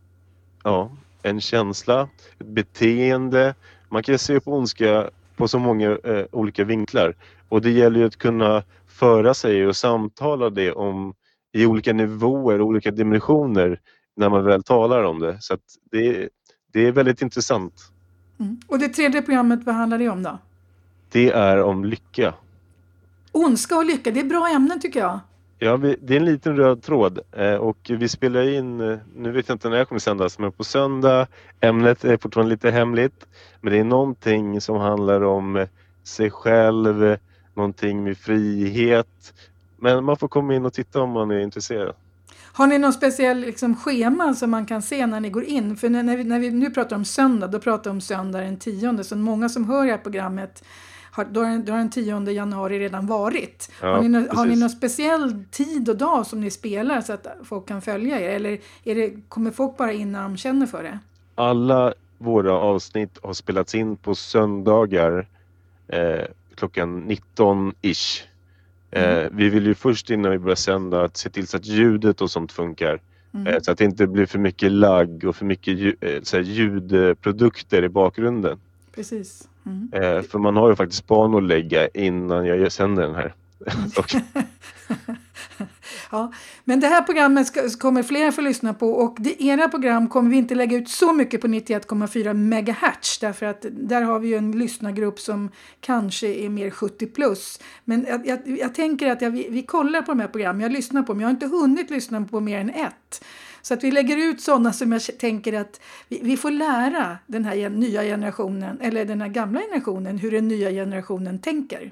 ja, 0.63 0.91
en 1.21 1.41
känsla, 1.41 2.09
ett 2.39 2.47
beteende. 2.47 3.55
Man 3.91 4.03
kan 4.03 4.19
se 4.19 4.39
på 4.39 4.53
ondska 4.53 5.09
på 5.35 5.47
så 5.47 5.59
många 5.59 5.89
eh, 5.91 6.25
olika 6.31 6.63
vinklar 6.63 7.15
och 7.49 7.61
det 7.61 7.71
gäller 7.71 7.99
ju 7.99 8.05
att 8.05 8.17
kunna 8.17 8.63
föra 8.87 9.33
sig 9.33 9.67
och 9.67 9.75
samtala 9.75 10.49
det 10.49 10.71
om 10.71 11.13
i 11.53 11.65
olika 11.65 11.93
nivåer, 11.93 12.61
olika 12.61 12.91
dimensioner 12.91 13.79
när 14.15 14.29
man 14.29 14.43
väl 14.43 14.63
talar 14.63 15.03
om 15.03 15.19
det. 15.19 15.37
Så 15.39 15.57
det, 15.91 16.29
det 16.73 16.87
är 16.87 16.91
väldigt 16.91 17.21
intressant. 17.21 17.73
Mm. 18.39 18.59
Och 18.67 18.79
det 18.79 18.89
tredje 18.89 19.21
programmet, 19.21 19.59
vad 19.63 19.75
handlar 19.75 19.97
det 19.97 20.09
om 20.09 20.23
då? 20.23 20.37
Det 21.11 21.29
är 21.29 21.63
om 21.63 21.85
lycka. 21.85 22.33
Ondska 23.31 23.77
och 23.77 23.85
lycka, 23.85 24.11
det 24.11 24.19
är 24.19 24.23
bra 24.23 24.47
ämnen 24.47 24.79
tycker 24.79 24.99
jag. 24.99 25.19
Ja, 25.63 25.77
vi, 25.77 25.95
det 26.01 26.13
är 26.13 26.19
en 26.19 26.25
liten 26.25 26.55
röd 26.55 26.83
tråd 26.83 27.19
eh, 27.31 27.53
och 27.55 27.77
vi 27.89 28.09
spelar 28.09 28.47
in, 28.47 28.81
eh, 28.81 28.97
nu 29.15 29.31
vet 29.31 29.47
jag 29.49 29.55
inte 29.55 29.69
när 29.69 29.77
jag 29.77 29.87
kommer 29.87 29.99
sändas, 29.99 30.39
men 30.39 30.51
på 30.51 30.63
söndag. 30.63 31.27
Ämnet 31.59 32.03
är 32.03 32.17
fortfarande 32.17 32.49
lite 32.49 32.71
hemligt, 32.71 33.27
men 33.61 33.73
det 33.73 33.79
är 33.79 33.83
någonting 33.83 34.61
som 34.61 34.77
handlar 34.77 35.21
om 35.21 35.55
eh, 35.55 35.67
sig 36.03 36.31
själv, 36.31 37.17
någonting 37.53 38.03
med 38.03 38.17
frihet. 38.17 39.33
Men 39.77 40.03
man 40.03 40.17
får 40.17 40.27
komma 40.27 40.55
in 40.55 40.65
och 40.65 40.73
titta 40.73 41.01
om 41.01 41.09
man 41.09 41.31
är 41.31 41.39
intresserad. 41.39 41.95
Har 42.53 42.67
ni 42.67 42.77
någon 42.77 42.93
speciell 42.93 43.39
liksom, 43.39 43.75
schema 43.75 44.33
som 44.33 44.51
man 44.51 44.65
kan 44.65 44.81
se 44.81 45.05
när 45.07 45.19
ni 45.19 45.29
går 45.29 45.43
in? 45.43 45.77
För 45.77 45.89
när, 45.89 46.03
när, 46.03 46.17
vi, 46.17 46.23
när 46.23 46.39
vi 46.39 46.51
nu 46.51 46.69
pratar 46.69 46.95
om 46.95 47.05
söndag, 47.05 47.47
då 47.47 47.59
pratar 47.59 47.83
vi 47.83 47.89
om 47.89 48.01
söndag 48.01 48.39
den 48.39 48.57
tionde. 48.57 49.03
Så 49.03 49.15
många 49.15 49.49
som 49.49 49.65
hör 49.65 49.85
det 49.85 49.91
här 49.91 49.97
programmet 49.97 50.63
har, 51.11 51.25
då, 51.25 51.43
har, 51.43 51.57
då 51.57 51.71
har 51.71 51.79
den 51.79 51.89
10 51.89 52.31
januari 52.31 52.79
redan 52.79 53.07
varit. 53.07 53.71
Ja, 53.81 53.95
har, 53.95 54.03
ni, 54.03 54.27
har 54.31 54.45
ni 54.45 54.55
någon 54.55 54.69
speciell 54.69 55.43
tid 55.51 55.89
och 55.89 55.97
dag 55.97 56.27
som 56.27 56.41
ni 56.41 56.51
spelar 56.51 57.01
så 57.01 57.13
att 57.13 57.27
folk 57.43 57.67
kan 57.67 57.81
följa 57.81 58.19
er? 58.19 58.29
Eller 58.29 58.59
är 58.83 58.95
det, 58.95 59.13
kommer 59.29 59.51
folk 59.51 59.77
bara 59.77 59.93
in 59.93 60.11
när 60.11 60.23
de 60.23 60.37
känner 60.37 60.65
för 60.65 60.83
det? 60.83 60.99
Alla 61.35 61.93
våra 62.17 62.53
avsnitt 62.53 63.17
har 63.23 63.33
spelats 63.33 63.75
in 63.75 63.97
på 63.97 64.15
söndagar 64.15 65.27
eh, 65.87 66.25
klockan 66.55 67.11
19-ish. 67.11 68.23
Eh, 68.91 69.17
mm. 69.17 69.37
vi 69.37 69.49
vill 69.49 69.65
ju 69.65 69.75
först 69.75 70.09
innan 70.09 70.31
vi 70.31 70.39
börjar 70.39 70.55
sända 70.55 71.03
att 71.03 71.17
se 71.17 71.29
till 71.29 71.47
så 71.47 71.57
att 71.57 71.65
ljudet 71.65 72.21
och 72.21 72.31
sånt 72.31 72.51
funkar. 72.51 73.01
Mm. 73.33 73.47
Eh, 73.47 73.61
så 73.61 73.71
att 73.71 73.77
det 73.77 73.85
inte 73.85 74.07
blir 74.07 74.25
för 74.25 74.39
mycket 74.39 74.71
lagg 74.71 75.25
och 75.25 75.35
för 75.35 75.45
mycket 75.45 75.95
eh, 76.33 76.41
ljudprodukter 76.41 77.83
i 77.83 77.89
bakgrunden. 77.89 78.59
Precis. 78.95 79.47
Mm. 79.65 79.89
Eh, 79.93 80.21
för 80.21 80.39
man 80.39 80.55
har 80.55 80.69
ju 80.69 80.75
faktiskt 80.75 81.07
barn 81.07 81.35
att 81.35 81.43
lägga 81.43 81.87
innan 81.87 82.45
jag 82.45 82.71
sänder 82.71 83.03
den 83.03 83.15
här. 83.15 83.33
ja, 86.11 86.31
men 86.63 86.79
det 86.79 86.87
här 86.87 87.01
programmet 87.01 87.47
ska, 87.47 87.69
kommer 87.69 88.03
fler 88.03 88.31
få 88.31 88.41
lyssna 88.41 88.73
på 88.73 88.91
och 88.91 89.17
det, 89.19 89.43
era 89.43 89.69
program 89.69 90.07
kommer 90.07 90.29
vi 90.29 90.37
inte 90.37 90.55
lägga 90.55 90.77
ut 90.77 90.89
så 90.89 91.13
mycket 91.13 91.41
på 91.41 91.47
91,4 91.47 92.33
MHz 92.33 93.19
därför 93.19 93.45
att 93.45 93.65
där 93.71 94.01
har 94.01 94.19
vi 94.19 94.27
ju 94.27 94.35
en 94.35 94.51
lyssnargrupp 94.51 95.19
som 95.19 95.49
kanske 95.81 96.27
är 96.27 96.49
mer 96.49 96.69
70 96.69 97.07
plus. 97.07 97.59
Men 97.85 98.05
jag, 98.09 98.27
jag, 98.27 98.39
jag 98.59 98.75
tänker 98.75 99.11
att 99.11 99.21
jag, 99.21 99.31
vi, 99.31 99.47
vi 99.49 99.63
kollar 99.63 100.01
på 100.01 100.11
de 100.11 100.19
här 100.19 100.27
programmen, 100.27 100.61
jag 100.61 100.71
lyssnar 100.71 101.03
på 101.03 101.13
dem, 101.13 101.21
jag 101.21 101.27
har 101.27 101.33
inte 101.33 101.47
hunnit 101.47 101.89
lyssna 101.89 102.21
på 102.21 102.39
mer 102.39 102.59
än 102.59 102.69
ett. 102.69 103.25
Så 103.61 103.73
att 103.73 103.83
vi 103.83 103.91
lägger 103.91 104.17
ut 104.17 104.41
sådana 104.41 104.73
som 104.73 104.91
jag 104.91 105.01
tänker 105.19 105.53
att 105.53 105.81
vi, 106.07 106.19
vi, 106.23 106.37
får 106.37 106.51
lära 106.51 107.17
den 107.27 107.45
här 107.45 107.69
nya 107.69 108.03
generationen, 108.03 108.79
eller 108.81 109.05
den 109.05 109.21
här 109.21 109.27
gamla 109.27 109.59
generationen, 109.59 110.17
hur 110.17 110.31
den 110.31 110.47
nya 110.47 110.69
generationen 110.69 111.39
tänker. 111.39 111.91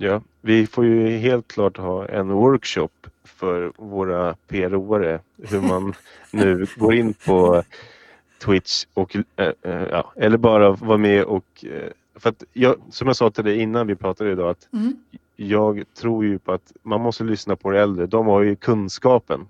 Ja, 0.00 0.22
vi 0.40 0.66
får 0.66 0.84
ju 0.84 1.08
helt 1.18 1.48
klart 1.48 1.76
ha 1.76 2.08
en 2.08 2.28
workshop 2.28 2.88
för 3.24 3.72
våra 3.76 4.36
PRO-are 4.48 5.20
hur 5.36 5.60
man 5.60 5.94
nu 6.30 6.66
går 6.76 6.94
in 6.94 7.14
på 7.14 7.62
Twitch 8.38 8.84
och 8.94 9.16
äh, 9.16 9.52
äh, 9.62 9.82
ja, 9.90 10.12
eller 10.16 10.36
bara 10.36 10.70
vara 10.70 10.98
med 10.98 11.24
och 11.24 11.64
äh, 11.64 11.90
för 12.14 12.30
att 12.30 12.44
jag, 12.52 12.76
som 12.90 13.06
jag 13.06 13.16
sa 13.16 13.30
till 13.30 13.44
dig 13.44 13.60
innan 13.60 13.86
vi 13.86 13.94
pratade 13.94 14.32
idag 14.32 14.50
att 14.50 14.68
mm. 14.72 14.96
jag 15.36 15.84
tror 15.94 16.24
ju 16.24 16.38
på 16.38 16.52
att 16.52 16.72
man 16.82 17.00
måste 17.00 17.24
lyssna 17.24 17.56
på 17.56 17.70
de 17.70 17.78
äldre. 17.78 18.06
De 18.06 18.26
har 18.26 18.42
ju 18.42 18.56
kunskapen 18.56 19.46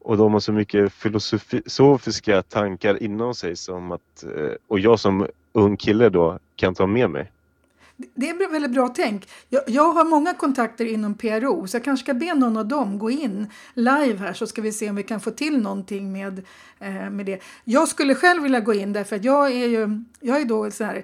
och 0.00 0.16
de 0.16 0.32
har 0.32 0.40
så 0.40 0.52
mycket 0.52 0.92
filosofiska 0.92 2.42
tankar 2.42 3.02
inom 3.02 3.34
sig 3.34 3.56
som 3.56 3.92
att, 3.92 4.24
eh, 4.36 4.52
och 4.66 4.80
jag 4.80 5.00
som 5.00 5.26
ung 5.52 5.76
kille 5.76 6.08
då 6.08 6.38
kan 6.56 6.74
ta 6.74 6.86
med 6.86 7.10
mig. 7.10 7.30
Det 8.14 8.30
är 8.30 8.50
väldigt 8.50 8.70
bra 8.70 8.88
tänk. 8.88 9.28
Jag, 9.48 9.62
jag, 9.66 9.92
har 9.92 10.04
många 10.04 10.34
kontakter 10.34 10.84
inom 10.84 11.14
PRO 11.14 11.66
så 11.66 11.76
jag 11.76 11.84
kanske 11.84 12.04
ska 12.04 12.14
be 12.14 12.34
någon 12.34 12.56
av 12.56 12.68
dem 12.68 12.98
gå 12.98 13.10
in 13.10 13.46
live 13.74 14.16
här 14.16 14.32
så 14.32 14.46
ska 14.46 14.62
vi 14.62 14.72
se 14.72 14.90
om 14.90 14.96
vi 14.96 15.02
kan 15.02 15.20
få 15.20 15.30
till 15.30 15.58
någonting 15.58 16.12
med, 16.12 16.38
eh, 16.78 17.10
med 17.10 17.26
det. 17.26 17.42
Jag 17.64 17.88
skulle 17.88 18.14
själv 18.14 18.42
vilja 18.42 18.60
gå 18.60 18.74
in 18.74 18.92
därför 18.92 19.16
att 19.16 19.24
jag 19.24 19.52
är 19.52 19.66
ju 19.66 20.04
jag 20.20 20.40
är 20.40 20.44
då 20.44 20.70
så 20.70 20.84
här 20.84 20.96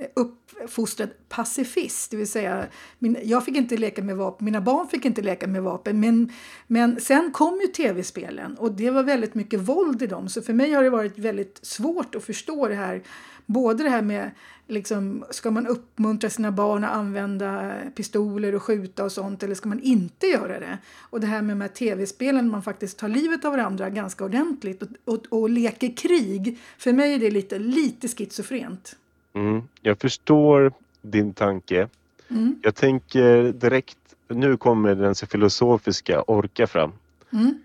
eh, 0.00 0.06
uppfostrad 0.14 1.08
pacifist, 1.28 2.10
det 2.10 2.16
vill 2.16 2.28
säga 2.28 2.66
min, 2.98 3.16
jag 3.22 3.44
fick 3.44 3.56
inte 3.56 3.76
leka 3.76 4.02
med 4.02 4.16
vapen, 4.16 4.44
mina 4.44 4.60
barn 4.60 4.88
fick 4.88 5.04
inte 5.04 5.22
leka 5.22 5.46
med 5.46 5.62
vapen 5.62 6.00
men, 6.00 6.32
men 6.66 7.00
sen 7.00 7.32
kom 7.32 7.60
ju 7.60 7.66
tv-spelen 7.66 8.54
och 8.54 8.72
det 8.72 8.90
var 8.90 9.02
väldigt 9.02 9.34
mycket 9.34 9.60
våld 9.60 10.02
i 10.02 10.06
dem 10.06 10.28
så 10.28 10.42
för 10.42 10.52
mig 10.52 10.72
har 10.72 10.82
det 10.82 10.90
varit 10.90 11.18
väldigt 11.18 11.58
svårt 11.62 12.14
att 12.14 12.24
förstå 12.24 12.68
det 12.68 12.74
här 12.74 13.02
både 13.52 13.82
det 13.82 13.90
här 13.90 14.02
med 14.02 14.30
liksom, 14.66 15.24
ska 15.30 15.50
man 15.50 15.66
uppmuntra 15.66 16.30
sina 16.30 16.52
barn 16.52 16.84
att 16.84 16.90
använda 16.90 17.74
pistoler 17.96 18.54
och 18.54 18.62
skjuta 18.62 19.04
och 19.04 19.12
sånt 19.12 19.42
eller 19.42 19.54
ska 19.54 19.68
man 19.68 19.80
inte 19.80 20.26
göra 20.26 20.60
det? 20.60 20.78
Och 20.98 21.20
det 21.20 21.26
här 21.26 21.42
med 21.42 21.56
de 21.56 21.60
här 21.60 21.68
tv-spelen 21.68 22.50
man 22.50 22.62
faktiskt 22.62 22.98
tar 22.98 23.08
livet 23.08 23.44
av 23.44 23.52
varandra 23.52 23.90
ganska 23.90 24.24
ordentligt 24.24 24.82
och, 24.82 24.88
och, 25.04 25.26
och 25.30 25.50
leker 25.50 25.96
krig. 25.96 26.58
För 26.78 26.92
mig 26.92 27.14
är 27.14 27.18
det 27.18 27.30
lite, 27.30 27.58
lite 27.58 28.08
schizofrent. 28.08 28.96
Mm, 29.32 29.62
jag 29.80 30.00
förstår 30.00 30.72
din 31.02 31.32
tanke. 31.32 31.88
Mm. 32.28 32.60
Jag 32.62 32.74
tänker 32.74 33.52
direkt, 33.52 33.98
nu 34.28 34.56
kommer 34.56 34.94
den 34.94 35.14
filosofiska 35.14 36.22
orka 36.22 36.66
fram. 36.66 36.92
Mm. 37.32 37.62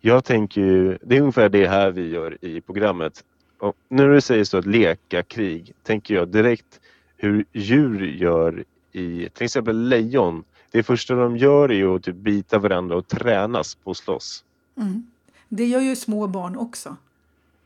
Jag 0.00 0.24
tänker 0.24 0.60
ju, 0.60 0.98
det 1.02 1.16
är 1.16 1.20
ungefär 1.20 1.48
det 1.48 1.68
här 1.68 1.90
vi 1.90 2.08
gör 2.08 2.44
i 2.44 2.60
programmet. 2.60 3.24
Och 3.58 3.76
när 3.88 4.08
du 4.08 4.20
säger 4.20 4.44
så 4.44 4.58
att 4.58 4.66
leka 4.66 5.22
krig, 5.22 5.72
tänker 5.82 6.14
jag 6.14 6.28
direkt 6.28 6.80
hur 7.16 7.44
djur 7.52 8.02
gör 8.06 8.64
i 8.92 9.28
till 9.28 9.44
exempel 9.44 9.88
lejon. 9.88 10.44
Det 10.70 10.82
första 10.82 11.14
de 11.14 11.36
gör 11.36 11.72
är 11.72 11.96
att 11.96 12.02
typ 12.02 12.16
bita 12.16 12.58
varandra 12.58 12.96
och 12.96 13.08
tränas 13.08 13.74
på 13.74 13.90
att 13.90 13.96
slåss. 13.96 14.44
Mm. 14.76 15.06
Det 15.48 15.64
gör 15.64 15.80
ju 15.80 15.96
små 15.96 16.26
barn 16.26 16.56
också. 16.56 16.96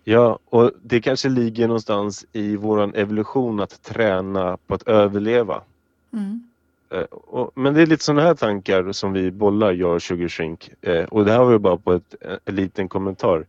Ja, 0.04 0.38
och 0.44 0.72
det 0.82 1.00
kanske 1.00 1.28
ligger 1.28 1.66
någonstans 1.66 2.26
i 2.32 2.56
våran 2.56 2.94
evolution 2.94 3.60
att 3.60 3.82
träna 3.82 4.56
på 4.66 4.74
att 4.74 4.82
överleva. 4.82 5.62
Mm. 6.12 6.48
Eh, 6.90 7.48
men 7.54 7.74
det 7.74 7.82
är 7.82 7.86
lite 7.86 8.04
sådana 8.04 8.22
här 8.22 8.34
tankar 8.34 8.92
som 8.92 9.12
vi 9.12 9.30
bollar, 9.30 9.72
jag 9.72 9.94
och 9.94 10.02
Sugar 10.02 10.28
Shrink. 10.28 10.70
Eh, 10.80 11.04
och 11.04 11.24
det 11.24 11.32
här 11.32 11.44
var 11.44 11.52
ju 11.52 11.58
bara 11.58 11.76
på 11.76 11.92
ett, 11.92 12.14
en 12.44 12.54
liten 12.54 12.88
kommentar. 12.88 13.46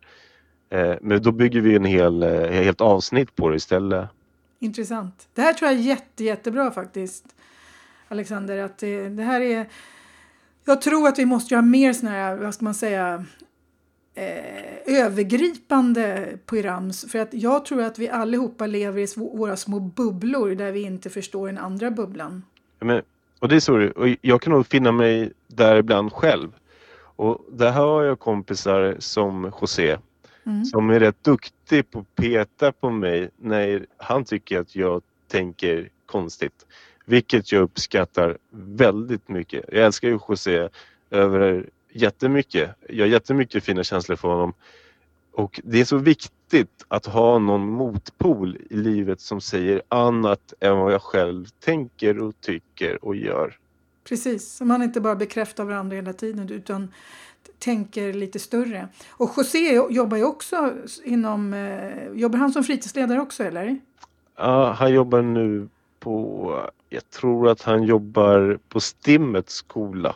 Eh, 0.72 0.96
men 1.02 1.22
då 1.22 1.32
bygger 1.32 1.62
vi 1.62 1.76
en 1.76 1.86
hel, 1.86 2.24
helt 2.52 2.82
avsnitt 2.82 3.36
på 3.36 3.50
det 3.50 3.56
istället. 3.56 4.10
Intressant. 4.60 5.28
Det 5.34 5.42
här 5.42 5.54
tror 5.54 5.72
jag 5.72 5.80
är 5.80 5.84
jätte, 5.84 6.24
jättebra 6.24 6.72
faktiskt. 6.72 7.26
Alexander, 8.08 8.58
att 8.58 8.78
det, 8.78 9.10
det 9.10 9.24
här 9.24 9.42
är... 9.42 9.70
Jag 10.66 10.82
tror 10.82 11.08
att 11.08 11.20
vi 11.20 11.26
måste 11.26 11.54
göra 11.54 11.62
mer 11.62 11.94
sådana 11.94 12.16
här, 12.16 12.36
vad 12.36 12.54
ska 12.54 12.66
man 12.66 12.74
säga, 12.74 13.26
eh, 14.14 15.04
övergripande 15.06 16.38
program. 16.46 16.92
För 16.94 17.20
att 17.20 17.34
jag 17.34 17.66
tror 17.66 17.82
att 17.82 18.00
vi 18.00 18.10
allihopa 18.10 18.68
lever 18.68 19.02
i 19.02 19.08
våra 19.16 19.56
små 19.56 19.80
bubblor 19.80 20.56
där 20.56 20.72
vi 20.72 20.82
inte 20.82 21.10
förstår 21.10 21.48
den 21.48 21.58
andra 21.58 21.92
bubblan. 21.92 22.44
Men, 22.80 23.02
och 23.40 23.48
det 23.48 23.56
är 23.56 23.60
så 23.60 23.90
och 23.90 24.08
jag 24.22 24.42
kan 24.42 24.54
nog 24.54 24.68
finna 24.68 24.92
mig 24.92 25.32
där 25.48 25.76
ibland 25.76 26.14
själv. 26.14 26.52
Och 27.16 27.46
där 27.52 27.72
har 27.72 28.04
jag 28.04 28.20
kompisar 28.20 28.96
som 29.00 29.52
José 29.62 29.98
mm. 30.46 30.66
som 30.66 30.90
är 30.90 31.00
rätt 31.00 31.24
duktig 31.24 31.92
på 31.92 32.00
att 32.00 32.16
peta 32.16 32.72
på 32.72 32.90
mig 32.90 33.30
när 33.38 33.86
han 33.98 34.26
tycker 34.26 34.60
att 34.60 34.76
jag 34.76 35.02
tänker 35.28 35.90
konstigt. 36.06 36.66
Vilket 37.06 37.52
jag 37.52 37.62
uppskattar 37.62 38.38
väldigt 38.52 39.30
mycket. 39.30 39.66
Jag 39.72 39.86
älskar 39.86 40.08
ju 40.08 40.20
José 40.30 40.70
över 41.10 41.70
jättemycket. 41.92 42.70
Jag 42.90 43.06
har 43.06 43.12
jättemycket 43.12 43.64
fina 43.64 43.84
känslor 43.84 44.16
för 44.16 44.28
honom. 44.28 44.54
Och 45.32 45.62
det 45.64 45.80
är 45.82 45.86
så 45.86 45.98
viktigt 45.98 46.86
att 46.88 47.06
ha 47.06 47.40
någon 47.40 47.62
motpol 47.62 48.58
i 48.70 48.76
livet 48.76 49.22
som 49.22 49.42
säger 49.42 49.82
annat 49.88 50.54
än 50.60 50.78
vad 50.78 50.94
jag 50.94 51.02
själv 51.02 51.46
tänker 51.60 52.20
och 52.20 52.42
tycker 52.42 53.06
och 53.06 53.16
gör. 53.16 53.58
Precis, 54.04 54.52
så 54.52 54.66
man 54.66 54.84
inte 54.84 55.02
bara 55.02 55.16
bekräftar 55.16 55.64
varandra 55.64 55.96
hela 55.96 56.14
tiden 56.14 56.50
utan 56.50 56.94
tänker 57.60 58.14
lite 58.14 58.40
större. 58.40 58.88
Och 59.10 59.32
José 59.38 59.82
jobbar 59.90 60.18
ju 60.18 60.24
också 60.24 60.74
inom, 61.04 61.54
eh, 61.54 62.08
jobbar 62.14 62.40
han 62.40 62.52
som 62.52 62.64
fritidsledare 62.64 63.22
också 63.22 63.44
eller? 63.44 63.80
Ja, 64.38 64.72
han 64.72 64.94
jobbar 64.94 65.22
nu 65.22 65.68
på, 66.00 66.70
jag 66.90 67.10
tror 67.10 67.50
att 67.50 67.62
han 67.62 67.84
jobbar 67.84 68.60
på 68.70 68.80
Stimmets 68.80 69.54
skola. 69.54 70.16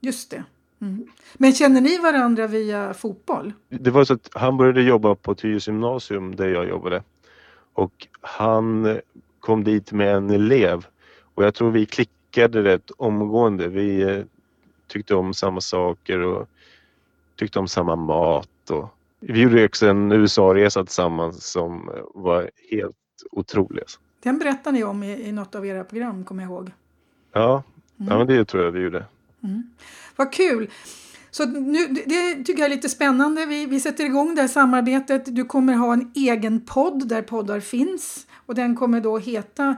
Just 0.00 0.30
det. 0.30 0.44
Mm. 0.80 1.06
Men 1.34 1.52
känner 1.52 1.80
ni 1.80 1.98
varandra 1.98 2.46
via 2.46 2.94
fotboll? 2.94 3.52
Det 3.68 3.90
var 3.90 4.04
så 4.04 4.14
att 4.14 4.28
han 4.32 4.56
började 4.56 4.82
jobba 4.82 5.14
på 5.14 5.34
Tyresö 5.34 5.70
gymnasium 5.70 6.36
där 6.36 6.48
jag 6.48 6.68
jobbade. 6.68 7.02
Och 7.72 8.06
han 8.20 8.98
kom 9.40 9.64
dit 9.64 9.92
med 9.92 10.14
en 10.16 10.30
elev 10.30 10.86
och 11.34 11.44
jag 11.44 11.54
tror 11.54 11.70
vi 11.70 11.86
klickade 11.86 12.64
rätt 12.64 12.90
omgående. 12.96 13.68
Vi 13.68 14.02
eh, 14.02 14.24
tyckte 14.86 15.14
om 15.14 15.34
samma 15.34 15.60
saker 15.60 16.18
och 16.18 16.48
tyckte 17.36 17.58
om 17.58 17.68
samma 17.68 17.96
mat. 17.96 18.70
Och 18.70 18.88
Vi 19.20 19.40
gjorde 19.40 19.64
också 19.64 19.86
en 19.86 20.12
USA-resa 20.12 20.84
tillsammans 20.84 21.46
som 21.46 21.90
var 22.14 22.50
helt 22.70 22.96
otrolig. 23.30 23.80
Alltså. 23.80 24.00
Den 24.22 24.38
berättar 24.38 24.72
ni 24.72 24.84
om 24.84 25.02
i, 25.02 25.28
i 25.28 25.32
något 25.32 25.54
av 25.54 25.66
era 25.66 25.84
program, 25.84 26.24
kommer 26.24 26.42
jag 26.42 26.50
ihåg. 26.50 26.70
Ja, 27.32 27.62
mm. 28.00 28.12
ja 28.12 28.18
men 28.18 28.26
det 28.26 28.44
tror 28.44 28.64
jag 28.64 28.70
vi 28.70 28.80
gjorde. 28.80 29.04
Mm. 29.42 29.62
Vad 30.16 30.32
kul! 30.32 30.70
Så 31.30 31.46
nu, 31.46 31.86
det 31.86 32.44
tycker 32.44 32.62
jag 32.62 32.70
är 32.70 32.76
lite 32.76 32.88
spännande. 32.88 33.46
Vi, 33.46 33.66
vi 33.66 33.80
sätter 33.80 34.04
igång 34.04 34.34
det 34.34 34.40
här 34.40 34.48
samarbetet. 34.48 35.36
Du 35.36 35.44
kommer 35.44 35.74
ha 35.74 35.92
en 35.92 36.12
egen 36.14 36.60
podd 36.60 37.08
där 37.08 37.22
poddar 37.22 37.60
finns 37.60 38.26
och 38.46 38.54
den 38.54 38.76
kommer 38.76 39.00
då 39.00 39.18
heta 39.18 39.76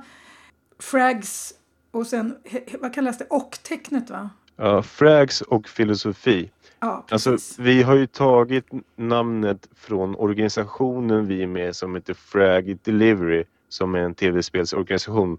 Frags 0.78 1.54
och 1.90 2.06
sen, 2.06 2.36
vad 2.80 2.94
kallas 2.94 3.18
det, 3.18 3.24
och-tecknet 3.30 4.10
va? 4.10 4.30
Ja, 4.56 4.82
Frags 4.82 5.40
och 5.40 5.68
filosofi. 5.68 6.50
Ja, 6.80 7.04
alltså, 7.10 7.36
vi 7.58 7.82
har 7.82 7.94
ju 7.94 8.06
tagit 8.06 8.66
namnet 8.96 9.68
från 9.74 10.16
organisationen 10.16 11.26
vi 11.26 11.42
är 11.42 11.46
med 11.46 11.76
som 11.76 11.94
heter 11.94 12.14
Frag 12.14 12.78
Delivery 12.82 13.44
som 13.68 13.94
är 13.94 13.98
en 13.98 14.14
tv-spelsorganisation. 14.14 15.38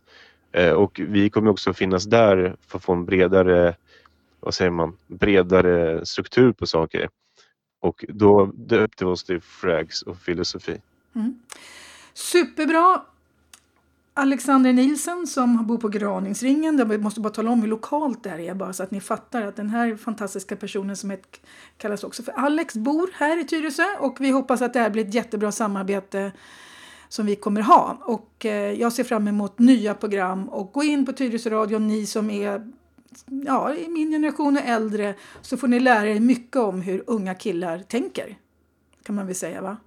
Eh, 0.51 0.71
och 0.71 1.01
vi 1.03 1.29
kommer 1.29 1.51
också 1.51 1.73
finnas 1.73 2.03
där 2.03 2.55
för 2.67 2.77
att 2.77 2.83
få 2.83 2.93
en 2.93 3.05
bredare, 3.05 3.75
vad 4.39 4.53
säger 4.53 4.71
man, 4.71 4.97
bredare 5.07 6.05
struktur 6.05 6.51
på 6.51 6.65
saker. 6.65 7.09
Och 7.79 8.05
då 8.09 8.45
döpte 8.45 9.05
vi 9.05 9.11
oss 9.11 9.23
till 9.23 9.41
Frags 9.41 10.01
och 10.01 10.17
filosofi. 10.17 10.81
Mm. 11.15 11.39
Superbra! 12.13 13.01
Alexander 14.17 14.73
Nilsen 14.73 15.27
som 15.27 15.67
bor 15.67 15.77
på 15.77 15.87
Graningsringen. 15.89 16.77
Jag 16.77 17.01
måste 17.01 17.21
bara 17.21 17.33
tala 17.33 17.51
om 17.51 17.61
hur 17.61 17.67
lokalt 17.67 18.23
det 18.23 18.29
här 18.29 18.39
är 18.39 18.53
bara 18.53 18.73
så 18.73 18.83
att 18.83 18.91
ni 18.91 19.01
fattar 19.01 19.41
att 19.41 19.55
den 19.55 19.69
här 19.69 19.95
fantastiska 19.95 20.55
personen 20.55 20.95
som 20.95 21.09
heter, 21.09 21.39
kallas 21.77 22.03
också 22.03 22.23
för 22.23 22.31
Alex 22.31 22.75
bor 22.75 23.09
här 23.13 23.41
i 23.41 23.43
Tyresö 23.43 23.83
och 23.99 24.17
vi 24.19 24.29
hoppas 24.29 24.61
att 24.61 24.73
det 24.73 24.79
här 24.79 24.89
blir 24.89 25.07
ett 25.07 25.13
jättebra 25.13 25.51
samarbete 25.51 26.31
som 27.09 27.25
vi 27.25 27.35
kommer 27.35 27.61
ha. 27.61 27.97
Och 28.01 28.45
eh, 28.45 28.71
jag 28.71 28.93
ser 28.93 29.03
fram 29.03 29.27
emot 29.27 29.59
nya 29.59 29.93
program 29.93 30.49
och 30.49 30.71
gå 30.71 30.83
in 30.83 31.05
på 31.05 31.13
Tyresö 31.13 31.49
Radio, 31.49 31.79
ni 31.79 32.05
som 32.05 32.29
är 32.29 32.71
ja, 33.45 33.73
i 33.73 33.87
min 33.87 34.11
generation 34.11 34.57
och 34.57 34.63
äldre 34.65 35.15
så 35.41 35.57
får 35.57 35.67
ni 35.67 35.79
lära 35.79 36.09
er 36.09 36.19
mycket 36.19 36.57
om 36.57 36.81
hur 36.81 37.03
unga 37.07 37.35
killar 37.35 37.79
tänker. 37.79 38.37
Kan 39.03 39.15
man 39.15 39.25
väl 39.25 39.35
säga 39.35 39.61
va? 39.61 39.77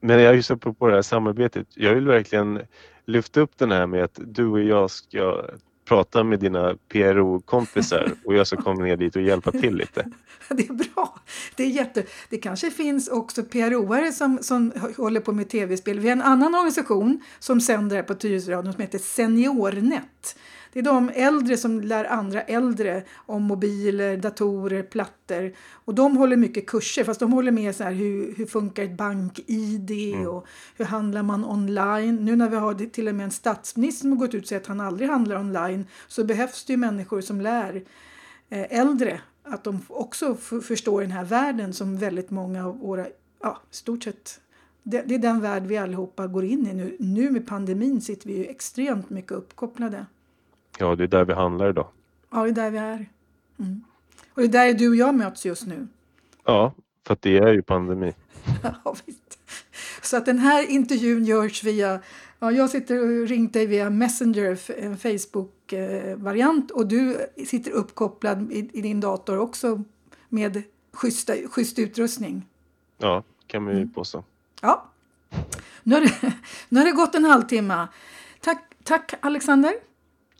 Men 0.00 0.20
jag 0.20 0.36
just 0.36 0.60
på 0.78 0.88
det 0.88 0.94
här 0.94 1.02
samarbetet. 1.02 1.66
Jag 1.74 1.94
vill 1.94 2.06
verkligen 2.06 2.60
lyfta 3.06 3.40
upp 3.40 3.58
den 3.58 3.70
här 3.70 3.86
med 3.86 4.04
att 4.04 4.18
du 4.26 4.46
och 4.46 4.60
jag 4.60 4.90
ska 4.90 5.44
prata 5.84 6.24
med 6.24 6.40
dina 6.40 6.76
PRO-kompisar 6.88 8.12
och 8.24 8.34
jag 8.34 8.46
ska 8.46 8.56
komma 8.56 8.82
ner 8.82 8.96
dit 8.96 9.16
och 9.16 9.22
hjälpa 9.22 9.52
till 9.52 9.76
lite. 9.76 10.06
Det 10.48 10.68
är 10.68 10.72
bra. 10.72 11.18
Det, 11.56 11.62
är 11.62 11.68
jätte... 11.68 12.04
det 12.30 12.36
kanske 12.36 12.70
finns 12.70 13.08
också 13.08 13.42
PRO-are 13.42 14.12
som, 14.12 14.38
som 14.42 14.72
håller 14.96 15.20
på 15.20 15.32
med 15.32 15.48
tv-spel. 15.48 16.00
Vi 16.00 16.08
har 16.08 16.12
en 16.12 16.22
annan 16.22 16.54
organisation 16.54 17.20
som 17.38 17.60
sänder 17.60 17.96
här 17.96 18.02
på 18.02 18.14
Tyresöradion 18.14 18.72
som 18.72 18.82
heter 18.82 18.98
Seniornet. 18.98 20.36
Det 20.76 20.80
är 20.80 20.84
de 20.84 21.10
äldre 21.14 21.56
som 21.56 21.80
lär 21.80 22.04
andra 22.04 22.42
äldre 22.42 23.02
om 23.26 23.42
mobiler, 23.42 24.16
datorer, 24.16 24.82
plattor. 24.82 25.52
Och 25.72 25.94
de 25.94 26.16
håller 26.16 26.36
mycket 26.36 26.66
kurser, 26.66 27.04
fast 27.04 27.20
de 27.20 27.32
håller 27.32 27.52
med 27.52 27.76
så 27.76 27.84
här 27.84 27.92
hur, 27.92 28.34
hur 28.36 28.46
funkar 28.46 28.82
ett 28.82 28.96
bank-id 28.96 29.90
mm. 29.90 30.28
och 30.28 30.46
hur 30.76 30.84
handlar 30.84 31.22
man 31.22 31.44
online. 31.44 32.16
Nu 32.16 32.36
när 32.36 32.48
vi 32.48 32.56
har 32.56 32.74
till 32.74 33.08
och 33.08 33.14
med 33.14 33.24
en 33.24 33.30
statsminister 33.30 34.00
som 34.00 34.12
har 34.12 34.18
gått 34.18 34.34
ut 34.34 34.42
och 34.42 34.48
sagt 34.48 34.62
att 34.62 34.68
han 34.68 34.80
aldrig 34.80 35.08
handlar 35.08 35.36
online 35.40 35.86
så 36.08 36.24
behövs 36.24 36.64
det 36.64 36.72
ju 36.72 36.76
människor 36.76 37.20
som 37.20 37.40
lär 37.40 37.84
eh, 38.48 38.78
äldre 38.80 39.20
att 39.42 39.64
de 39.64 39.80
också 39.88 40.34
förstår 40.62 41.00
den 41.00 41.10
här 41.10 41.24
världen 41.24 41.72
som 41.72 41.98
väldigt 41.98 42.30
många 42.30 42.66
av 42.66 42.78
våra, 42.78 43.06
ja, 43.42 43.62
stort 43.70 44.04
sett 44.04 44.40
det, 44.82 45.02
det, 45.02 45.14
är 45.14 45.18
den 45.18 45.40
värld 45.40 45.62
vi 45.66 45.76
allihopa 45.76 46.26
går 46.26 46.44
in 46.44 46.66
i 46.66 46.74
nu. 46.74 46.96
Nu 47.00 47.30
med 47.30 47.46
pandemin 47.46 48.00
sitter 48.00 48.28
vi 48.28 48.36
ju 48.36 48.44
extremt 48.44 49.10
mycket 49.10 49.32
uppkopplade. 49.32 50.06
Ja, 50.78 50.96
det 50.96 51.04
är 51.04 51.08
där 51.08 51.24
vi 51.24 51.32
handlar 51.32 51.70
idag. 51.70 51.88
Ja, 52.30 52.42
det 52.42 52.48
är 52.48 52.52
där 52.52 52.70
vi 52.70 52.78
är. 52.78 53.08
Mm. 53.58 53.84
Och 54.34 54.42
det 54.42 54.46
är 54.46 54.48
där 54.48 54.74
du 54.74 54.88
och 54.88 54.96
jag 54.96 55.14
möts 55.14 55.46
just 55.46 55.66
nu. 55.66 55.88
Ja, 56.44 56.72
för 57.06 57.14
att 57.14 57.22
det 57.22 57.38
är 57.38 57.52
ju 57.52 57.62
pandemi. 57.62 58.14
ja, 58.62 58.96
visst. 59.06 59.38
Så 60.02 60.16
att 60.16 60.26
den 60.26 60.38
här 60.38 60.70
intervjun 60.70 61.24
görs 61.24 61.64
via, 61.64 62.00
ja, 62.38 62.52
jag 62.52 62.70
sitter 62.70 63.02
och 63.02 63.28
ringt 63.28 63.52
dig 63.52 63.66
via 63.66 63.90
Messenger, 63.90 64.58
en 64.80 64.98
Facebook-variant 64.98 66.70
och 66.70 66.86
du 66.86 67.16
sitter 67.46 67.70
uppkopplad 67.70 68.52
i, 68.52 68.70
i, 68.72 68.80
din 68.80 69.00
dator 69.00 69.38
också 69.38 69.82
med 70.28 70.62
schyssta, 70.92 71.32
schysst 71.50 71.78
utrustning. 71.78 72.46
Ja, 72.98 73.22
kan 73.46 73.66
ju 73.66 73.72
mm. 73.72 73.92
påstå. 73.92 74.24
Ja. 74.60 74.86
Nu 75.82 75.94
har, 75.94 76.02
det, 76.02 76.32
nu 76.68 76.80
har 76.80 76.86
det 76.86 76.92
gått 76.92 77.14
en 77.14 77.24
halvtimme. 77.24 77.88
Tack, 78.40 78.74
tack 78.84 79.14
Alexander. 79.20 79.72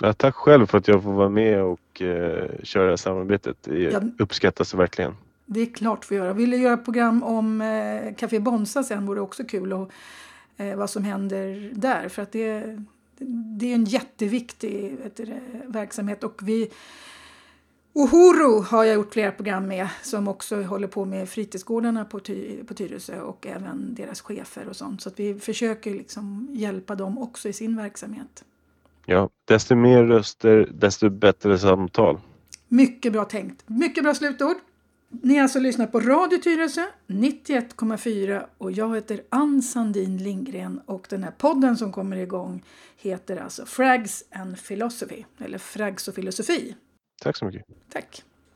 Ja, 0.02 0.12
tack 0.12 0.34
själv 0.34 0.66
för 0.66 0.78
att 0.78 0.88
jag 0.88 1.02
får 1.02 1.12
vara 1.12 1.28
med 1.28 1.62
och 1.62 2.02
eh, 2.02 2.50
köra 2.62 2.96
samarbetet. 2.96 3.56
Det 3.62 3.78
ja, 3.78 4.00
uppskattas 4.18 4.74
verkligen. 4.74 5.14
Det 5.46 5.60
är 5.60 5.66
klart 5.66 6.04
för 6.04 6.14
att 6.14 6.18
göra. 6.18 6.32
Vill 6.32 6.50
du 6.50 6.56
göra 6.56 6.76
program 6.76 7.22
om 7.22 7.60
eh, 7.60 8.14
Café 8.14 8.40
Bonsa 8.40 8.82
sen 8.82 9.06
vore 9.06 9.18
det 9.18 9.22
också 9.22 9.44
kul 9.44 9.72
och 9.72 9.90
eh, 10.56 10.76
vad 10.76 10.90
som 10.90 11.04
händer 11.04 11.70
där. 11.74 12.08
För 12.08 12.22
att 12.22 12.32
det, 12.32 12.78
det 13.58 13.70
är 13.70 13.74
en 13.74 13.84
jätteviktig 13.84 14.98
du, 15.16 15.34
verksamhet 15.66 16.24
och 16.24 16.40
vi 16.42 16.70
Ohoro 17.92 18.60
har 18.62 18.84
jag 18.84 18.94
gjort 18.94 19.12
flera 19.12 19.30
program 19.30 19.66
med 19.66 19.88
som 20.02 20.28
också 20.28 20.62
håller 20.62 20.88
på 20.88 21.04
med 21.04 21.28
fritidsgårdarna 21.28 22.04
på, 22.04 22.20
Ty 22.20 22.64
på 22.64 22.74
Tyresö 22.74 23.20
och 23.20 23.46
även 23.46 23.94
deras 23.94 24.20
chefer 24.20 24.68
och 24.68 24.76
sånt. 24.76 25.00
Så 25.02 25.08
att 25.08 25.20
vi 25.20 25.34
försöker 25.34 25.90
liksom 25.90 26.48
hjälpa 26.52 26.94
dem 26.94 27.18
också 27.18 27.48
i 27.48 27.52
sin 27.52 27.76
verksamhet. 27.76 28.44
Ja, 29.08 29.30
desto 29.44 29.76
mer 29.76 30.04
röster, 30.04 30.68
desto 30.72 31.10
bättre 31.10 31.58
samtal. 31.58 32.20
Mycket 32.68 33.12
bra 33.12 33.24
tänkt. 33.24 33.68
Mycket 33.68 34.04
bra 34.04 34.14
slutord. 34.14 34.56
Ni 35.08 35.34
har 35.34 35.42
alltså 35.42 35.58
lyssnat 35.58 35.92
på 35.92 36.00
Radio 36.00 36.38
Tyresö 36.38 36.86
91,4 37.06 38.46
och 38.58 38.72
jag 38.72 38.94
heter 38.94 39.20
Ann 39.28 39.62
Sandin 39.62 40.16
Lindgren 40.18 40.80
och 40.86 41.06
den 41.10 41.24
här 41.24 41.30
podden 41.30 41.76
som 41.76 41.92
kommer 41.92 42.16
igång 42.16 42.62
heter 42.96 43.36
alltså 43.36 43.66
Frags 43.66 44.24
and 44.30 44.64
Philosophy 44.68 45.24
eller 45.38 45.58
Frags 45.58 46.08
och 46.08 46.14
filosofi. 46.14 46.76
Tack 47.22 47.36
så 47.36 47.44
mycket. 47.44 47.62
Tack. 47.92 48.22